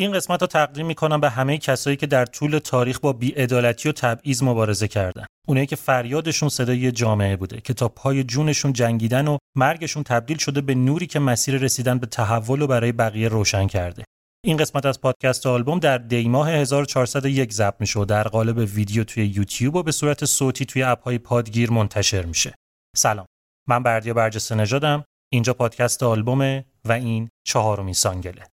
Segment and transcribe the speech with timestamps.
[0.00, 3.92] این قسمت رو تقدیم می‌کنم به همه کسایی که در طول تاریخ با بیعدالتی و
[3.92, 5.26] تبعیض مبارزه کردن.
[5.48, 10.60] اونایی که فریادشون صدای جامعه بوده که تا پای جونشون جنگیدن و مرگشون تبدیل شده
[10.60, 14.04] به نوری که مسیر رسیدن به تحول و برای بقیه روشن کرده.
[14.44, 19.26] این قسمت از پادکست آلبوم در دیماه 1401 ضبط میشه و در قالب ویدیو توی
[19.26, 22.54] یوتیوب و به صورت صوتی توی اپهای پادگیر منتشر میشه.
[22.96, 23.26] سلام.
[23.68, 25.04] من بردیا برجسته نژادم.
[25.32, 28.46] اینجا پادکست آلبومه و این چهارمین سانگله.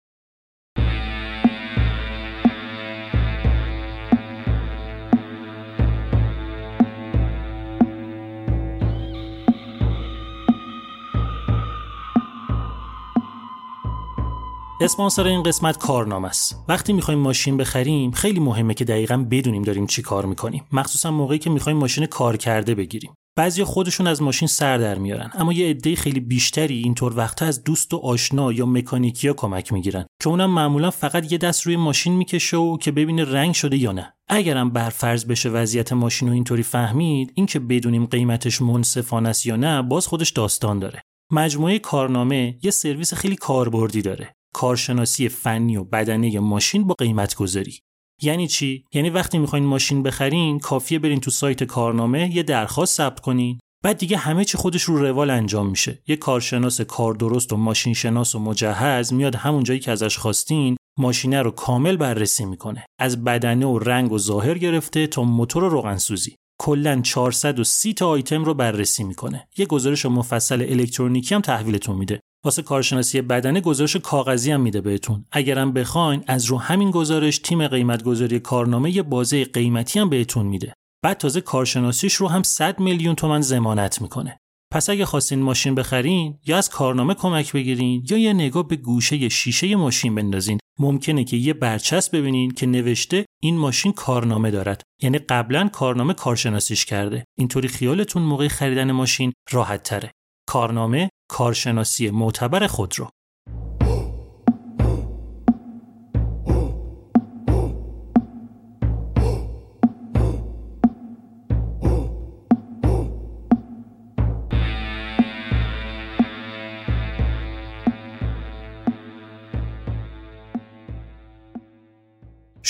[14.84, 16.64] اسپانسر این قسمت کارنامه است.
[16.68, 20.64] وقتی می‌خوایم ماشین بخریم خیلی مهمه که دقیقا بدونیم داریم چی کار می‌کنیم.
[20.72, 23.14] مخصوصا موقعی که می‌خوایم ماشین کار کرده بگیریم.
[23.36, 27.64] بعضی خودشون از ماشین سر در میارن اما یه عده خیلی بیشتری اینطور وقتا از
[27.64, 32.12] دوست و آشنا یا مکانیکیا کمک می‌گیرن که اونم معمولا فقط یه دست روی ماشین
[32.12, 36.62] می‌کشه و که ببینه رنگ شده یا نه اگرم برفرض بشه وضعیت ماشین رو اینطوری
[36.62, 41.02] فهمید اینکه بدونیم قیمتش منصفانه است یا نه باز خودش داستان داره
[41.32, 47.78] مجموعه کارنامه یه سرویس خیلی کاربردی داره کارشناسی فنی و بدنه ماشین با قیمت گذاری
[48.22, 53.20] یعنی چی؟ یعنی وقتی می‌خواین ماشین بخرین کافیه برین تو سایت کارنامه یه درخواست ثبت
[53.20, 53.58] کنین.
[53.84, 56.02] بعد دیگه همه چی خودش رو روال انجام میشه.
[56.06, 60.76] یه کارشناس کار درست و ماشین شناس و مجهز میاد همون جایی که ازش خواستین
[60.98, 62.86] ماشینه رو کامل بررسی می‌کنه.
[63.00, 68.44] از بدنه و رنگ و ظاهر گرفته تا موتور و روغنسوزی کلا 430 تا آیتم
[68.44, 69.48] رو بررسی می‌کنه.
[69.58, 72.20] یه گزارش مفصل الکترونیکی هم تحویلتون میده.
[72.44, 75.24] واسه کارشناسی بدنه گزارش کاغذی هم میده بهتون.
[75.32, 80.46] اگرم بخواین از رو همین گزارش تیم قیمت گذاری کارنامه یه بازه قیمتی هم بهتون
[80.46, 80.72] میده.
[81.02, 84.38] بعد تازه کارشناسیش رو هم 100 میلیون تومن ضمانت می‌کنه.
[84.72, 89.28] پس اگه خواستین ماشین بخرین یا از کارنامه کمک بگیرین یا یه نگاه به گوشه
[89.28, 94.82] شیشه ماشین بندازین ممکنه که یه برچسب ببینین که نوشته این ماشین کارنامه دارد.
[95.02, 97.24] یعنی قبلا کارنامه کارشناسیش کرده.
[97.38, 100.10] اینطوری خیالتون موقع خریدن ماشین راحت تره.
[100.46, 103.08] کارنامه کارشناسی معتبر خودرو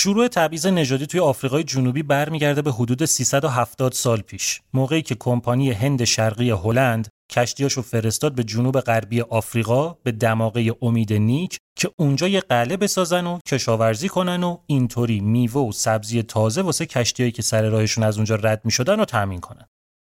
[0.04, 4.60] شروع تبعیض نژادی توی آفریقای جنوبی برمیگرده به حدود 370 سال پیش.
[4.74, 11.12] موقعی که کمپانی هند شرقی هلند کشتیاشو فرستاد به جنوب غربی آفریقا به دماغه امید
[11.12, 16.62] نیک که اونجا یه قله بسازن و کشاورزی کنن و اینطوری میوه و سبزی تازه
[16.62, 19.66] واسه کشتیایی که سر راهشون از اونجا رد می‌شدن رو تامین کنن.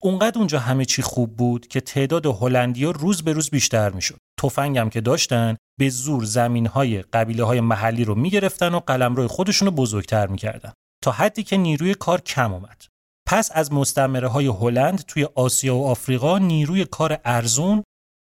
[0.02, 4.18] اونقدر اونجا همه چی خوب بود که تعداد هلندیا روز به روز بیشتر می‌شد.
[4.40, 9.74] تفنگم که داشتن به زور زمینهای قبیله های محلی رو می‌گرفتن و قلمرو خودشون رو
[9.74, 10.72] بزرگتر می‌کردن
[11.04, 12.84] تا حدی که نیروی کار کم اومد.
[13.30, 17.84] پس از مستمره های هلند توی آسیا و آفریقا نیروی کار ارزون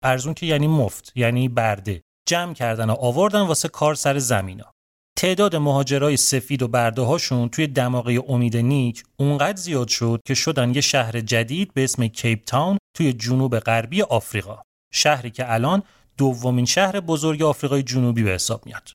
[0.04, 4.72] ارزون که یعنی مفت یعنی برده جمع کردن و آوردن واسه کار سر زمینا
[5.18, 10.74] تعداد مهاجرای سفید و برده هاشون توی دماغه امید نیک اونقدر زیاد شد که شدن
[10.74, 14.62] یه شهر جدید به اسم کیپ تاون توی جنوب غربی آفریقا
[14.92, 15.82] شهری که الان
[16.18, 18.92] دومین شهر بزرگ آفریقای جنوبی به حساب میاد.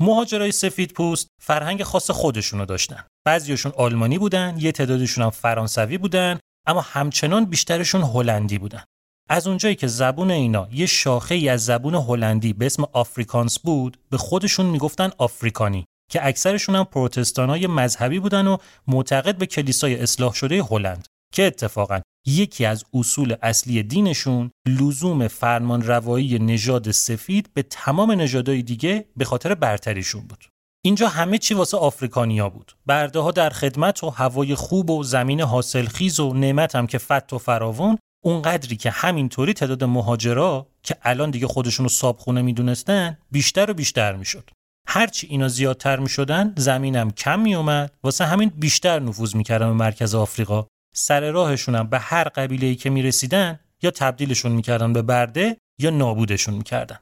[0.00, 3.04] مهاجرای سفید پوست فرهنگ خاص خودشونو داشتن.
[3.26, 8.84] بعضیشون آلمانی بودن، یه تعدادشون هم فرانسوی بودن، اما همچنان بیشترشون هلندی بودن.
[9.28, 13.98] از اونجایی که زبون اینا یه شاخه ای از زبون هلندی به اسم آفریکانس بود،
[14.10, 18.56] به خودشون می‌گفتن آفریکانی که اکثرشون هم پروتستانای مذهبی بودن و
[18.86, 25.82] معتقد به کلیسای اصلاح شده هلند که اتفاقا یکی از اصول اصلی دینشون لزوم فرمان
[25.82, 30.44] روایی نژاد سفید به تمام نژادهای دیگه به خاطر برتریشون بود.
[30.84, 32.76] اینجا همه چی واسه آفریکانیا بود.
[32.86, 37.32] برده ها در خدمت و هوای خوب و زمین حاصلخیز و نعمت هم که فت
[37.32, 43.70] و فراوون اونقدری که همینطوری تعداد مهاجرا که الان دیگه خودشون رو صابخونه می‌دونستن بیشتر
[43.70, 44.50] و بیشتر می‌شد.
[44.88, 50.66] هرچی اینا زیادتر می‌شدن زمینم کم میومد واسه همین بیشتر نفوذ می‌کردن به مرکز آفریقا
[50.96, 55.90] سر راهشون هم به هر قبیله ای که می‌رسیدن یا تبدیلشون می‌کردن به برده یا
[55.90, 56.98] نابودشون می‌کردن.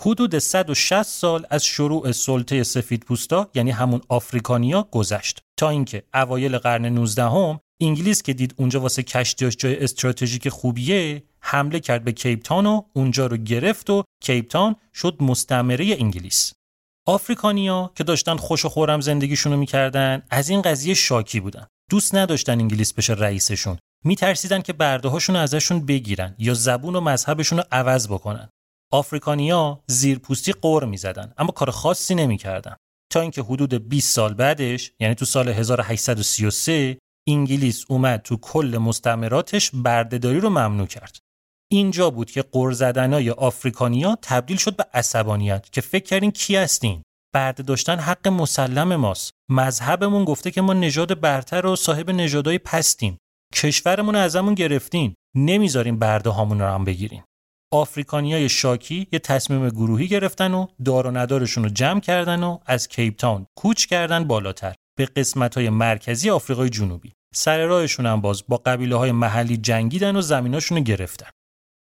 [0.00, 5.40] حدود 160 سال از شروع سلطه سفید پوستا یعنی همون آفریکانیا گذشت.
[5.56, 11.22] تا اینکه اوایل قرن 19 هم انگلیس که دید اونجا واسه کشتیاش جای استراتژیک خوبیه
[11.40, 16.52] حمله کرد به کیپتان و اونجا رو گرفت و کیپتان شد مستعمره انگلیس.
[17.06, 21.66] آفریکانیا که داشتن خوش و خورم زندگیشونو می‌کردن از این قضیه شاکی بودن.
[21.90, 23.78] دوست نداشتن انگلیس بشه رئیسشون.
[24.04, 28.48] میترسیدن که برده هاشون ازشون بگیرن یا زبون و مذهبشون رو عوض بکنن.
[28.92, 32.76] آفریکانیا زیرپوستی قور می‌زدن اما کار خاصی نمی‌کردن.
[33.12, 36.98] تا اینکه حدود 20 سال بعدش یعنی تو سال 1833
[37.28, 41.18] انگلیس اومد تو کل مستعمراتش بردهداری رو ممنوع کرد.
[41.72, 47.02] اینجا بود که قر زدنای آفریکانیا تبدیل شد به عصبانیت که فکر کردین کی هستین.
[47.34, 49.30] برده داشتن حق مسلم ماست.
[49.50, 53.18] مذهبمون گفته که ما نژاد برتر و صاحب نژادهای پستیم.
[53.54, 55.14] کشورمون رو ازمون گرفتین.
[55.36, 57.22] نمی‌ذاریم برده هامون رو هم بگیرین
[57.72, 62.88] آفریکانیای شاکی یه تصمیم گروهی گرفتن و دار و ندارشون رو جمع کردن و از
[62.88, 64.74] کیپ تاون کوچ کردن بالاتر.
[64.98, 67.12] به قسمت های مرکزی آفریقای جنوبی.
[67.34, 71.30] سر راهشون هم باز با قبیله های محلی جنگیدن و زمیناشون رو گرفتن.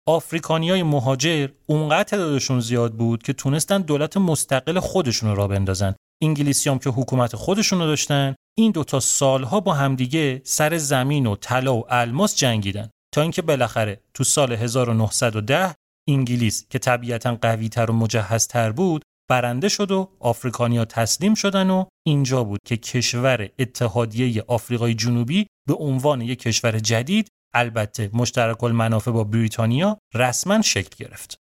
[0.09, 5.95] آفریکانیای مهاجر اونقدر تعدادشون زیاد بود که تونستن دولت مستقل خودشون را بندازن.
[6.23, 11.35] انگلیسی هم که حکومت خودشون رو داشتن این دوتا سالها با همدیگه سر زمین و
[11.35, 12.89] طلا و الماس جنگیدن.
[13.13, 15.75] تا اینکه بالاخره تو سال 1910
[16.09, 22.43] انگلیس که طبیعتا قویتر و مجهزتر بود برنده شد و آفریکانیا تسلیم شدن و اینجا
[22.43, 29.23] بود که کشور اتحادیه آفریقای جنوبی به عنوان یک کشور جدید البته مشترک المنافع با
[29.23, 31.37] بریتانیا رسما شکل گرفت.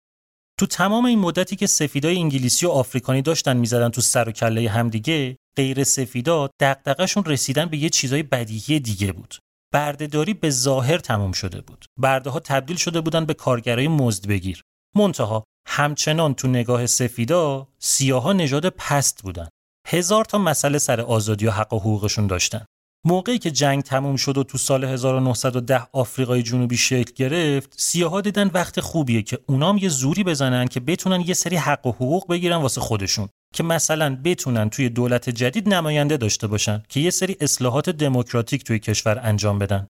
[0.59, 4.71] تو تمام این مدتی که سفیدای انگلیسی و آفریکانی داشتن می‌زدن تو سر و کله
[4.71, 9.39] همدیگه غیر سفیدا دغدغه‌شون رسیدن به یه چیزای بدیهی دیگه بود.
[9.73, 11.87] بردهداری به ظاهر تمام شده بود.
[11.99, 14.63] برده ها تبدیل شده بودن به کارگرای مزد بگیر.
[14.97, 19.49] منتها همچنان تو نگاه سفیدا سیاها نژاد پست بودن.
[19.87, 22.65] هزار تا مسئله سر آزادی و حق و حقوقشون داشتن.
[23.06, 28.50] موقعی که جنگ تموم شد و تو سال 1910 آفریقای جنوبی شکل گرفت سیاها دیدن
[28.55, 32.56] وقت خوبیه که اونام یه زوری بزنن که بتونن یه سری حق و حقوق بگیرن
[32.56, 33.29] واسه خودشون.
[33.55, 38.79] که مثلا بتونن توی دولت جدید نماینده داشته باشن که یه سری اصلاحات دموکراتیک توی
[38.79, 39.87] کشور انجام بدن.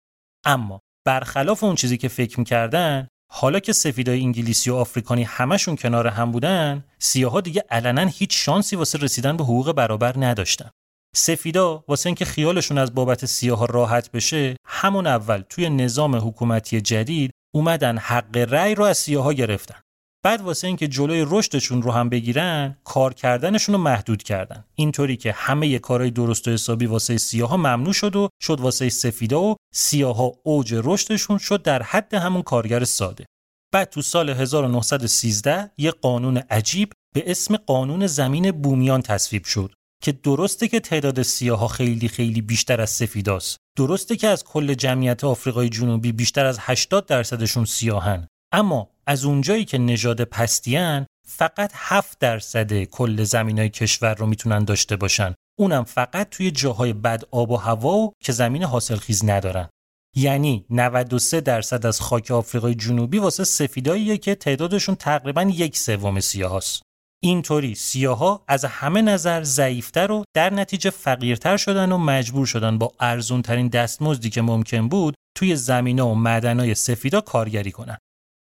[0.46, 6.08] اما برخلاف اون چیزی که فکر می‌کردن حالا که سفیدای انگلیسی و آفریکانی همشون کنار
[6.08, 10.70] هم بودن سیاها دیگه علنا هیچ شانسی واسه رسیدن به حقوق برابر نداشتن.
[11.16, 17.32] سفیدا واسه اینکه خیالشون از بابت سیاه راحت بشه همون اول توی نظام حکومتی جدید
[17.56, 19.80] اومدن حق رأی رو از سیاها گرفتن.
[20.26, 24.66] بعد واسه اینکه جلوی رشدشون رو هم بگیرن کار کردنشون رو محدود کردن.
[24.76, 29.42] اینطوری که همه کارهای درست و حسابی واسه سیاها ممنوع شد و شد واسه سفیدا
[29.42, 33.26] و سیاها اوج رشدشون شد در حد همون کارگر ساده.
[33.74, 39.74] بعد تو سال 1913 یه قانون عجیب به اسم قانون زمین بومیان تصویب شد.
[40.02, 43.58] که درسته که تعداد سیاها خیلی خیلی بیشتر از سفیداست.
[43.78, 48.28] درسته که از کل جمعیت آفریقای جنوبی بیشتر از 80 درصدشون سیاهن.
[48.52, 54.96] اما از اونجایی که نژاد پستیان فقط 7 درصد کل زمینای کشور رو می‌تونن داشته
[54.96, 55.34] باشن.
[55.60, 59.70] اونم فقط توی جاهای بد آب و هوا و که زمین حاصلخیز ندارن.
[60.16, 66.82] یعنی 93 درصد از خاک آفریقای جنوبی واسه سفیداییه که تعدادشون تقریبا یک سوم سیاهاست.
[67.24, 72.92] اینطوری سیاها از همه نظر ضعیفتر و در نتیجه فقیرتر شدن و مجبور شدن با
[73.00, 77.98] ارزون ترین دستمزدی که ممکن بود توی زمینه و معدنای سفیدا کارگری کنن.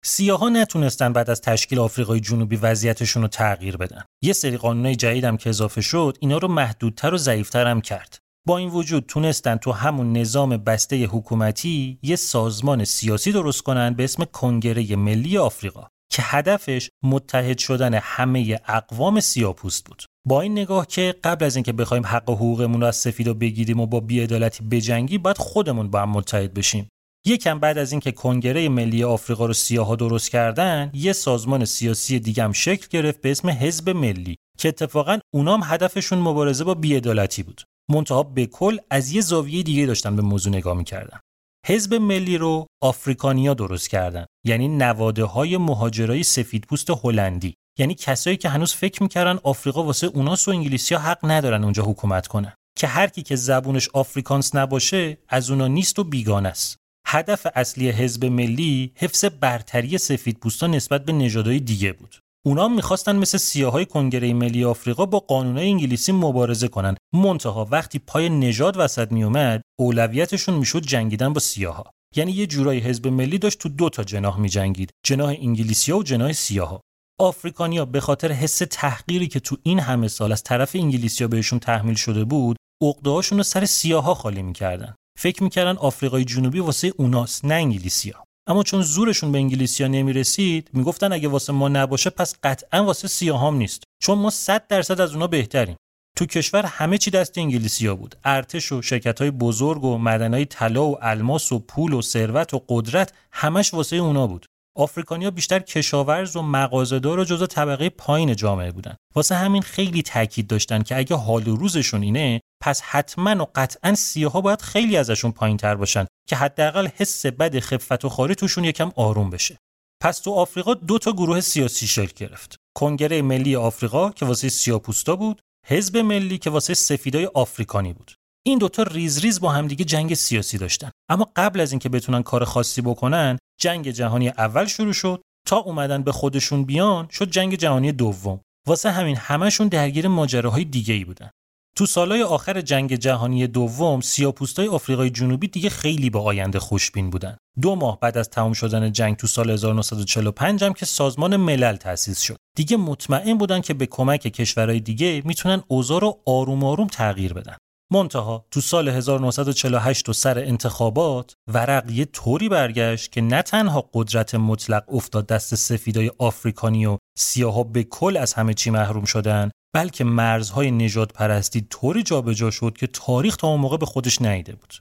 [0.04, 4.04] سیاها نتونستن بعد از تشکیل آفریقای جنوبی وضعیتشون رو تغییر بدن.
[4.22, 8.18] یه سری قانونای جدیدم که اضافه شد اینا رو محدودتر و ضعیفتر هم کرد.
[8.46, 14.04] با این وجود تونستن تو همون نظام بسته حکومتی یه سازمان سیاسی درست کنن به
[14.04, 20.02] اسم کنگره ملی آفریقا که هدفش متحد شدن همه اقوام سیاپوست بود.
[20.26, 23.80] با این نگاه که قبل از اینکه بخوایم حق و حقوقمون رو از سفیدا بگیریم
[23.80, 26.88] و با بیعدالتی بجنگی باید خودمون با هم متحد بشیم.
[27.26, 32.44] یکم بعد از اینکه کنگره ملی آفریقا رو سیاها درست کردن یه سازمان سیاسی دیگه
[32.44, 37.62] هم شکل گرفت به اسم حزب ملی که اتفاقا اونام هدفشون مبارزه با بیعدالتی بود.
[37.90, 41.20] منتها به کل از یه زاویه دیگه داشتن به موضوع نگاه می‌کردن.
[41.68, 44.26] حزب ملی رو آفریکانیا درست کردن.
[44.44, 47.54] یعنی نواده های مهاجرای سفیدپوست هلندی.
[47.78, 52.26] یعنی کسایی که هنوز فکر می‌کردن آفریقا واسه اوناس و انگلیسیا حق ندارن اونجا حکومت
[52.26, 52.52] کنن.
[52.78, 56.76] که هر کی که زبونش آفریکانس نباشه از اونا نیست و بیگانه است.
[57.06, 62.16] هدف اصلی حزب ملی حفظ برتری سفیدپوستان نسبت به نژادهای دیگه بود.
[62.46, 66.96] اونا می‌خواستن مثل سیاهای کنگره ملی آفریقا با قانونهای انگلیسی مبارزه کنن.
[67.14, 71.90] منتها وقتی پای نژاد وسط میومد اولویتشون می‌شد جنگیدن با سیاها.
[72.16, 76.32] یعنی یه جورایی حزب ملی داشت تو دو تا جناح میجنگید جناح انگلیسیا و جناح
[76.32, 76.80] سیاها.
[77.20, 81.94] آفریکانیا به خاطر حس تحقیری که تو این همه سال از طرف انگلیسیا بهشون تحمیل
[81.94, 84.94] شده بود عقده‌هاشون رو سر سیاها خالی می‌کردن.
[85.18, 88.24] فکر می‌کردن آفریقای جنوبی واسه اوناست نه انگلیسیا.
[88.48, 93.56] اما چون زورشون به انگلیسیا نمی‌رسید می‌گفتن اگه واسه ما نباشه پس قطعا واسه سیاهام
[93.56, 93.82] نیست.
[94.02, 95.76] چون ما 100 درصد از اونا بهتریم.
[96.16, 98.16] تو کشور همه چی دست انگلیسیا بود.
[98.24, 102.62] ارتش و شرکت های بزرگ و های طلا و الماس و پول و ثروت و
[102.68, 104.46] قدرت همش واسه اونا بود.
[104.76, 108.96] آفریکانیا بیشتر کشاورز و مغازه‌دار و جزء طبقه پایین جامعه بودن.
[109.14, 113.94] واسه همین خیلی تاکید داشتن که اگه حال و روزشون اینه پس حتما و قطعا
[113.94, 118.64] سیاها باید خیلی ازشون پایین تر باشن که حداقل حس بد خفت و خاری توشون
[118.64, 119.58] یکم آروم بشه.
[120.02, 122.56] پس تو آفریقا دو تا گروه سیاسی شکل گرفت.
[122.76, 128.14] کنگره ملی آفریقا که واسه سیاپوستا بود حزب ملی که واسه سفیدای آفریکانی بود.
[128.46, 130.90] این دوتا ریز ریز با همدیگه جنگ سیاسی داشتن.
[131.10, 136.02] اما قبل از اینکه بتونن کار خاصی بکنن جنگ جهانی اول شروع شد تا اومدن
[136.02, 138.40] به خودشون بیان شد جنگ جهانی دوم.
[138.66, 141.30] واسه همین همشون درگیر ماجراهای دیگه ای بودن.
[141.76, 147.36] تو سالهای آخر جنگ جهانی دوم سیاپوستای آفریقای جنوبی دیگه خیلی با آینده خوشبین بودن.
[147.62, 152.20] دو ماه بعد از تمام شدن جنگ تو سال 1945 هم که سازمان ملل تأسیس
[152.20, 152.36] شد.
[152.56, 157.56] دیگه مطمئن بودن که به کمک کشورهای دیگه می‌تونن اوضاع رو آروم آروم تغییر بدن.
[157.92, 164.34] منتها تو سال 1948 و سر انتخابات ورق یه طوری برگشت که نه تنها قدرت
[164.34, 170.04] مطلق افتاد دست سفیدای آفریکانی و سیاها به کل از همه چی محروم شدن بلکه
[170.04, 174.74] مرزهای نجات پرستی طوری جابجا شد که تاریخ تا اون موقع به خودش نیده بود.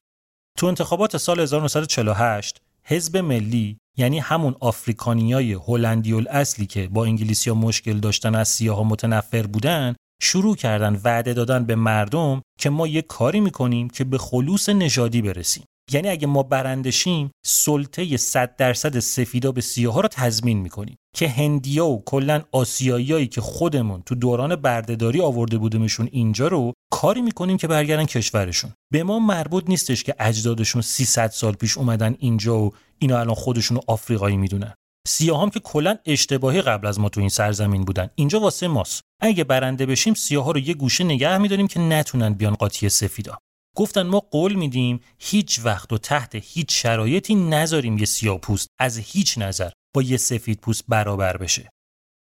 [0.58, 7.56] تو انتخابات سال 1948 حزب ملی یعنی همون آفریکانیای هلندی اصلی که با انگلیسی ها
[7.56, 13.02] مشکل داشتن از سیاها متنفر بودن شروع کردن وعده دادن به مردم که ما یه
[13.02, 19.51] کاری می‌کنیم که به خلوص نژادی برسیم یعنی اگه ما برندشیم سلطه 100 درصد سفیدا
[19.51, 25.22] به سیاها رو تضمین می‌کنیم که هندیا و کلا آسیاییایی که خودمون تو دوران بردهداری
[25.22, 28.72] آورده بودیمشون اینجا رو کاری می‌کنیم که برگردن کشورشون.
[28.94, 33.77] به ما مربوط نیستش که اجدادشون 300 سال پیش اومدن اینجا و اینا الان خودشون
[33.77, 34.74] رو آفریقایی می‌دونن.
[35.08, 38.10] سیاهام که کلا اشتباهی قبل از ما تو این سرزمین بودن.
[38.15, 39.01] اینجا واسه ماست.
[39.22, 43.38] اگه برنده بشیم سیاها رو یه گوشه نگه میداریم که نتونن بیان قاطی سفیدا.
[43.75, 48.67] گفتن ما قول میدیم هیچ وقت و تحت هیچ شرایطی نذاریم یه سیاه پوست.
[48.79, 51.70] از هیچ نظر با یه سفید پوست برابر بشه.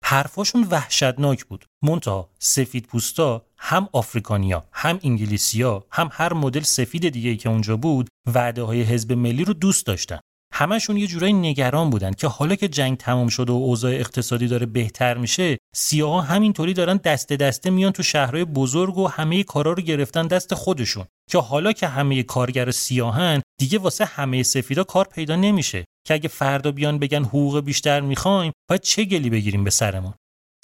[0.05, 1.65] حرفاشون وحشتناک بود.
[1.83, 7.77] مونتا سفید پوستا هم آفریکانیا هم انگلیسیا هم هر مدل سفید دیگه ای که اونجا
[7.77, 10.21] بود وعده های حزب ملی رو دوست داشتن.
[10.55, 14.67] همشون یه جورایی نگران بودن که حالا که جنگ تمام شده و اوضاع اقتصادی داره
[14.67, 19.83] بهتر میشه سیاها همینطوری دارن دسته دسته میان تو شهرهای بزرگ و همه کارا رو
[19.83, 21.05] گرفتن دست خودشون.
[21.33, 26.29] که حالا که همه کارگر سیاهن دیگه واسه همه سفیدا کار پیدا نمیشه که اگه
[26.29, 30.15] فردا بیان بگن حقوق بیشتر می‌خوایم باید چه گلی بگیریم به سرمون؟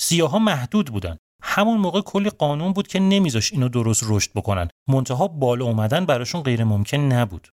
[0.01, 1.17] سیاها محدود بودن.
[1.43, 4.69] همون موقع کلی قانون بود که نمیذاش اینو درست رشد بکنن.
[4.89, 7.49] منتها بالا اومدن براشون غیر ممکن نبود.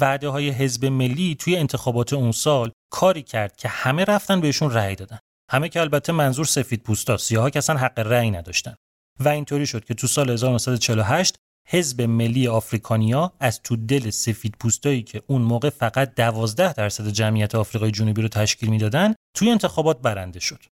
[0.00, 4.94] وعده های حزب ملی توی انتخابات اون سال کاری کرد که همه رفتن بهشون رأی
[4.94, 5.18] دادن.
[5.50, 8.74] همه که البته منظور سفید پوستا سیاها که اصلا حق رأی نداشتن.
[9.20, 11.36] و اینطوری شد که تو سال 1948
[11.70, 17.54] حزب ملی آفریکانیا از تو دل سفید پوستایی که اون موقع فقط 12 درصد جمعیت
[17.54, 20.64] آفریقای جنوبی رو تشکیل می‌دادن توی انتخابات برنده شد.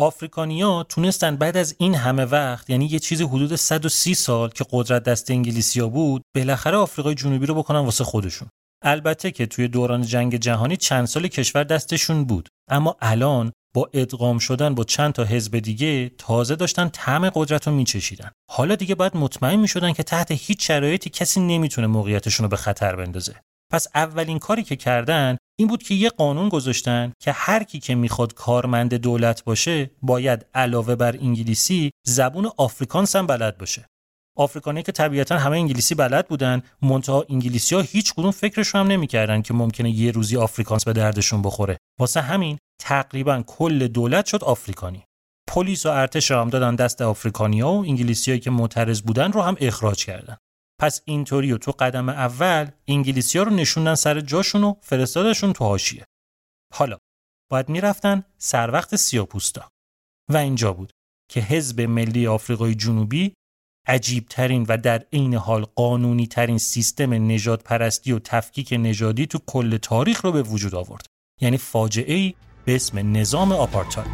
[0.00, 5.02] آفریکانیا تونستن بعد از این همه وقت یعنی یه چیزی حدود 130 سال که قدرت
[5.02, 8.48] دست انگلیسیا بود بالاخره آفریقای جنوبی رو بکنن واسه خودشون.
[8.84, 14.38] البته که توی دوران جنگ جهانی چند سال کشور دستشون بود اما الان با ادغام
[14.38, 18.30] شدن با چند تا حزب دیگه تازه داشتن طعم قدرت رو میچشیدن.
[18.50, 22.96] حالا دیگه باید مطمئن می‌شدن که تحت هیچ شرایطی کسی نمی‌تونه موقعیتشون رو به خطر
[22.96, 23.34] بندازه.
[23.72, 27.94] پس اولین کاری که کردن این بود که یه قانون گذاشتن که هر کی که
[27.94, 33.86] می‌خواد کارمند دولت باشه باید علاوه بر انگلیسی زبون آفریکانس هم بلد باشه.
[34.36, 39.42] آفریکانی که طبیعتا همه انگلیسی بلد بودن منتها انگلیسی ها هیچ کدوم فکرش هم نمی‌کردن
[39.42, 41.76] که ممکنه یه روزی آفریکانس به دردشون بخوره.
[42.00, 45.04] واسه همین تقریبا کل دولت شد آفریکانی.
[45.48, 50.04] پلیس و ارتش هم دادن دست آفریکانیا و انگلیسیایی که معترض بودن رو هم اخراج
[50.04, 50.36] کردن.
[50.80, 55.64] پس اینطوری و تو قدم اول انگلیسی ها رو نشوندن سر جاشون و فرستادشون تو
[55.64, 56.04] حاشیه.
[56.74, 56.98] حالا
[57.50, 59.68] باید می‌رفتن سر وقت سیاپوستا.
[60.30, 60.92] و اینجا بود
[61.30, 63.32] که حزب ملی آفریقای جنوبی
[63.86, 69.38] عجیب ترین و در عین حال قانونی ترین سیستم نجات پرستی و تفکیک نژادی تو
[69.46, 71.06] کل تاریخ رو به وجود آورد.
[71.40, 72.34] یعنی فاجعه ای
[72.68, 74.06] به اسم نظام آپارتاید.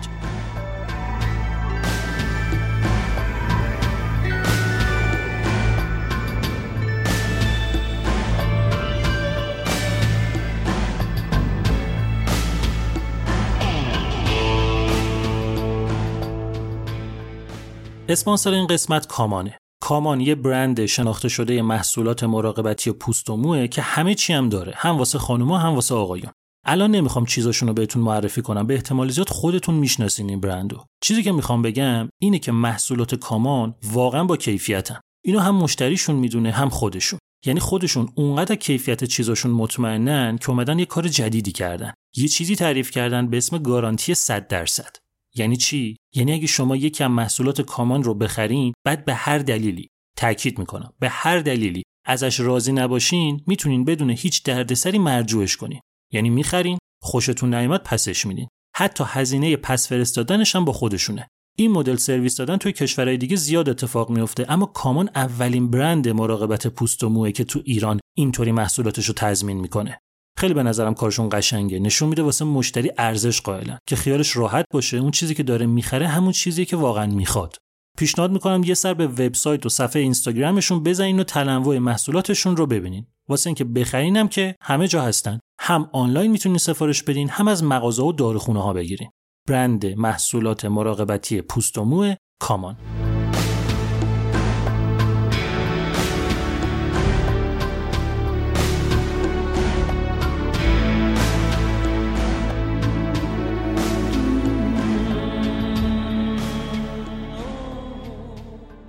[18.08, 19.58] اسپانسر این قسمت کامانه.
[19.82, 24.72] کامان یه برند شناخته شده محصولات مراقبتی پوست و موه که همه چی هم داره.
[24.76, 26.32] هم واسه خانوما هم واسه آقایون.
[26.64, 30.84] الان نمی‌خوام چیزاشون رو بهتون معرفی کنم به احتمال زیاد خودتون می‌شناسین این برندو.
[31.00, 35.00] چیزی که می‌خوام بگم اینه که محصولات کامان واقعا با کیفیتن.
[35.24, 37.18] اینو هم مشتریشون می‌دونه هم خودشون.
[37.46, 41.92] یعنی خودشون اونقدر کیفیت چیزاشون مطمئنن که اومدن یه کار جدیدی کردن.
[42.16, 44.96] یه چیزی تعریف کردن به اسم گارانتی 100 درصد.
[45.34, 50.58] یعنی چی؟ یعنی اگه شما یکم محصولات کامان رو بخرین بعد به هر دلیلی تاکید
[50.58, 55.80] می‌کنم به هر دلیلی ازش راضی نباشین می‌تونین بدون هیچ دردسری مرجوعش کنین.
[56.14, 58.48] یعنی می‌خرین خوشتون نیامد پسش میدین.
[58.76, 61.28] حتی هزینه پس فرستادنش هم با خودشونه.
[61.56, 66.66] این مدل سرویس دادن توی کشورهای دیگه زیاد اتفاق میفته اما کامان اولین برند مراقبت
[66.66, 69.98] پوست و موه که تو ایران اینطوری محصولاتش رو تضمین می‌کنه.
[70.38, 71.78] خیلی به نظرم کارشون قشنگه.
[71.78, 73.78] نشون میده واسه مشتری ارزش قائلن.
[73.88, 77.56] که خیالش راحت باشه اون چیزی که داره می‌خره همون چیزی که واقعا می‌خواد.
[77.98, 83.06] پیشنهاد می‌کنم یه سر به وبسایت و صفحه اینستاگرامشون بزنین و تنوع محصولاتشون رو ببینین.
[83.28, 85.38] واسه اینکه بخرینم که همه جا هستن.
[85.60, 89.10] هم آنلاین می‌تونین سفارش بدین هم از مغازه و داروخونه ها بگیرین.
[89.48, 92.76] برند محصولات مراقبتی پوست و موه کامان.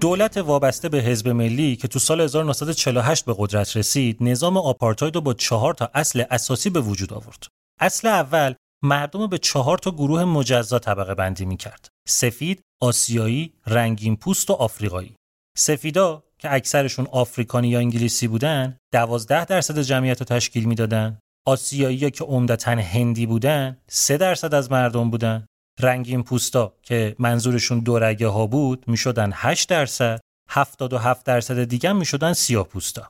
[0.06, 5.22] دولت وابسته به حزب ملی که تو سال 1948 به قدرت رسید نظام آپارتاید رو
[5.22, 7.48] با چهار تا اصل اساسی به وجود آورد
[7.80, 11.88] اصل اول مردم به چهار تا گروه مجزا طبقه بندی می کرد.
[12.08, 15.16] سفید، آسیایی، رنگین پوست و آفریقایی.
[15.58, 21.20] سفیدا که اکثرشون آفریکانی یا انگلیسی بودن، 12 درصد جمعیت رو تشکیل می‌دادن.
[21.48, 25.46] آسیایی که عمدتا هندی بودن، 3 درصد از مردم بودن.
[25.80, 32.68] رنگین پوستا که منظورشون دورگه ها بود می‌شدن 8 درصد 77 درصد دیگه می‌شدن سیاه
[32.68, 33.10] پوستا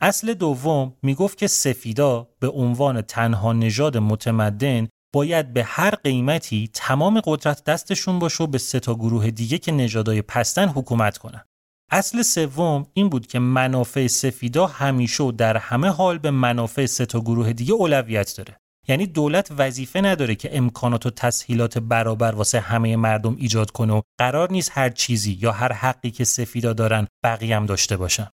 [0.00, 7.20] اصل دوم می‌گفت که سفیدا به عنوان تنها نژاد متمدن باید به هر قیمتی تمام
[7.24, 11.44] قدرت دستشون باشه و به سه تا گروه دیگه که نژادای پستن حکومت کنن.
[11.90, 17.06] اصل سوم این بود که منافع سفیدا همیشه و در همه حال به منافع سه
[17.06, 18.56] تا گروه دیگه اولویت داره.
[18.88, 24.00] یعنی دولت وظیفه نداره که امکانات و تسهیلات برابر واسه همه مردم ایجاد کنه و
[24.18, 28.28] قرار نیست هر چیزی یا هر حقی که سفیدا دارن بقیه هم داشته باشن.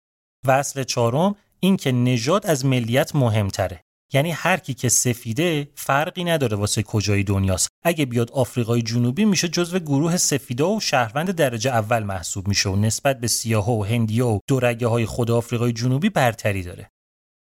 [0.46, 3.80] و اصل چهارم این که نژاد از ملیت مهمتره.
[4.12, 7.68] یعنی هر کی که سفیده فرقی نداره واسه کجای دنیاست.
[7.84, 12.76] اگه بیاد آفریقای جنوبی میشه جزو گروه سفیدا و شهروند درجه اول محسوب میشه و
[12.76, 16.90] نسبت به سیاها و هندیا و دورگه های خود آفریقای جنوبی برتری داره.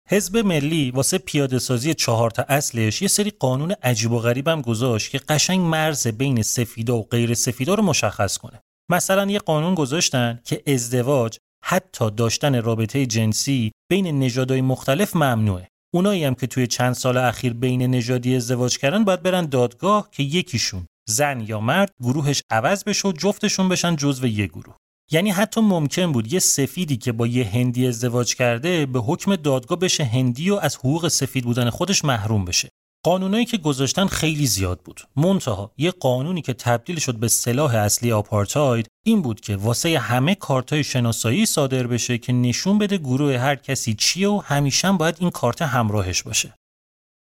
[0.09, 5.11] حزب ملی واسه پیاده سازی چهار تا اصلش یه سری قانون عجیب و غریبم گذاشت
[5.11, 8.61] که قشنگ مرز بین سفیدا و غیر سفیدا رو مشخص کنه.
[8.91, 15.69] مثلا یه قانون گذاشتن که ازدواج حتی داشتن رابطه جنسی بین نژادهای مختلف ممنوعه.
[15.95, 20.23] اونایی هم که توی چند سال اخیر بین نژادی ازدواج کردن باید برن دادگاه که
[20.23, 24.77] یکیشون زن یا مرد گروهش عوض بشه و جفتشون بشن جزو یه گروه.
[25.13, 29.79] یعنی حتی ممکن بود یه سفیدی که با یه هندی ازدواج کرده به حکم دادگاه
[29.79, 32.69] بشه هندی و از حقوق سفید بودن خودش محروم بشه.
[33.05, 35.01] قانونایی که گذاشتن خیلی زیاد بود.
[35.17, 40.35] منتها یه قانونی که تبدیل شد به سلاح اصلی آپارتاید این بود که واسه همه
[40.35, 45.31] کارتای شناسایی صادر بشه که نشون بده گروه هر کسی چیه و همیشه باید این
[45.31, 46.55] کارت همراهش باشه.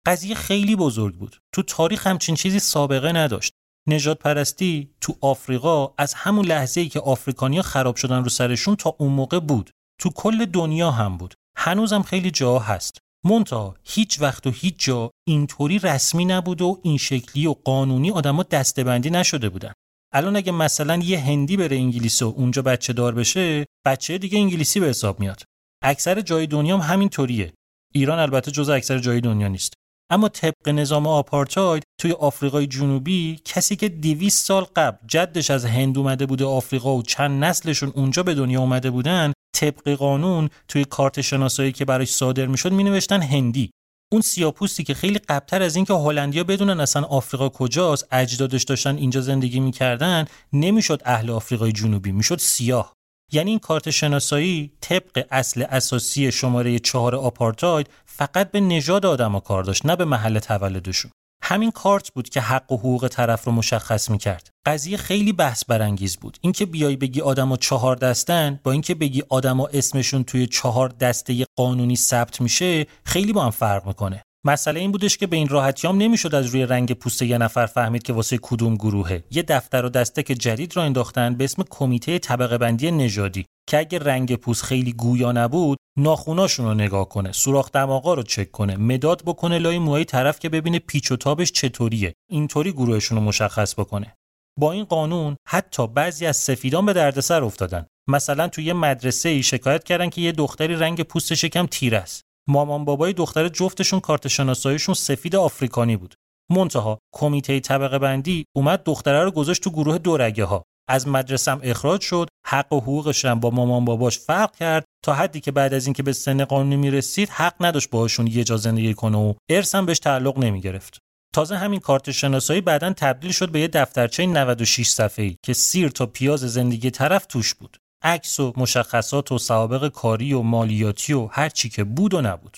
[0.05, 1.37] قضیه خیلی بزرگ بود.
[1.51, 3.53] تو تاریخ همچین چیزی سابقه نداشت.
[3.87, 8.95] نجات پرستی تو آفریقا از همون لحظه ای که آفریکانیا خراب شدن رو سرشون تا
[8.99, 9.71] اون موقع بود.
[9.99, 11.33] تو کل دنیا هم بود.
[11.57, 12.97] هنوزم خیلی جا هست.
[13.25, 18.43] مونتا هیچ وقت و هیچ جا اینطوری رسمی نبود و این شکلی و قانونی آدما
[18.43, 19.73] دستبندی نشده بودن.
[20.13, 24.79] الان اگه مثلا یه هندی بره انگلیس و اونجا بچه دار بشه بچه دیگه انگلیسی
[24.79, 25.43] به حساب میاد.
[25.83, 27.53] اکثر جای دنیا هم همین طوریه
[27.93, 29.73] ایران البته جز اکثر جای دنیا نیست.
[30.11, 35.97] اما طبق نظام آپارتاید توی آفریقای جنوبی کسی که 200 سال قبل جدش از هند
[35.97, 41.21] اومده بوده آفریقا و چند نسلشون اونجا به دنیا اومده بودن طبق قانون توی کارت
[41.21, 43.71] شناسایی که براش صادر می‌شد مینوشتن هندی.
[44.11, 49.21] اون سیاپوستی که خیلی قبلتر از اینکه هلندیا بدونن اصلا آفریقا کجاست اجدادش داشتن اینجا
[49.21, 52.93] زندگی می‌کردن نمی‌شد اهل آفریقای جنوبی می‌شد سیاه.
[53.33, 57.87] یعنی این کارت شناسایی طبق اصل اساسی شماره چهار آپارتاید
[58.21, 61.11] فقط به نژاد آدما کار داشت نه به محل تولدشون.
[61.43, 64.49] همین کارت بود که حق و حقوق طرف رو مشخص می‌کرد.
[64.65, 66.37] قضیه خیلی بحث برانگیز بود.
[66.41, 71.95] اینکه بیای بگی آدما چهار دستن با اینکه بگی آدما اسمشون توی چهار دسته قانونی
[71.95, 74.21] ثبت میشه خیلی با هم فرق می‌کنه.
[74.45, 78.03] مسئله این بودش که به این راحتیام نمی‌شد از روی رنگ پوست یه نفر فهمید
[78.03, 79.23] که واسه کدوم گروهه.
[79.31, 83.77] یه دفتر و دسته که جدید را انداختن به اسم کمیته طبقه بندی نژادی که
[83.77, 88.77] اگه رنگ پوست خیلی گویا نبود ناخوناشون رو نگاه کنه سوراخ دماغا رو چک کنه
[88.77, 92.13] مداد بکنه لای موهای طرف که ببینه پیچ و تابش چطوریه.
[92.29, 94.15] اینطوری گروهشون رو مشخص بکنه.
[94.59, 97.85] با این قانون حتی بعضی از سفیدان به دردسر افتادن.
[98.09, 102.21] مثلا توی یه مدرسه ای شکایت کردن که یه دختری رنگ پوستش یکم تیر است.
[102.49, 106.15] مامان بابای دختر جفتشون کارت شناساییشون سفید آفریکانی بود.
[106.51, 112.01] منتها کمیته طبقه بندی اومد دختره رو گذاشت تو گروه دورگه ها از مدرسم اخراج
[112.01, 115.85] شد حق و حقوقش هم با مامان باباش فرق کرد تا حدی که بعد از
[115.85, 119.85] اینکه به سن قانونی می‌رسید حق نداشت باهاشون یه جا زندگی کنه و ارث هم
[119.85, 120.97] بهش تعلق نمی‌گرفت.
[121.33, 126.05] تازه همین کارت شناسایی بعدا تبدیل شد به یه دفترچه 96 صفحه‌ای که سیر تا
[126.05, 127.77] پیاز زندگی طرف توش بود.
[128.03, 132.57] عکس و مشخصات و سوابق کاری و مالیاتی و هر چی که بود و نبود.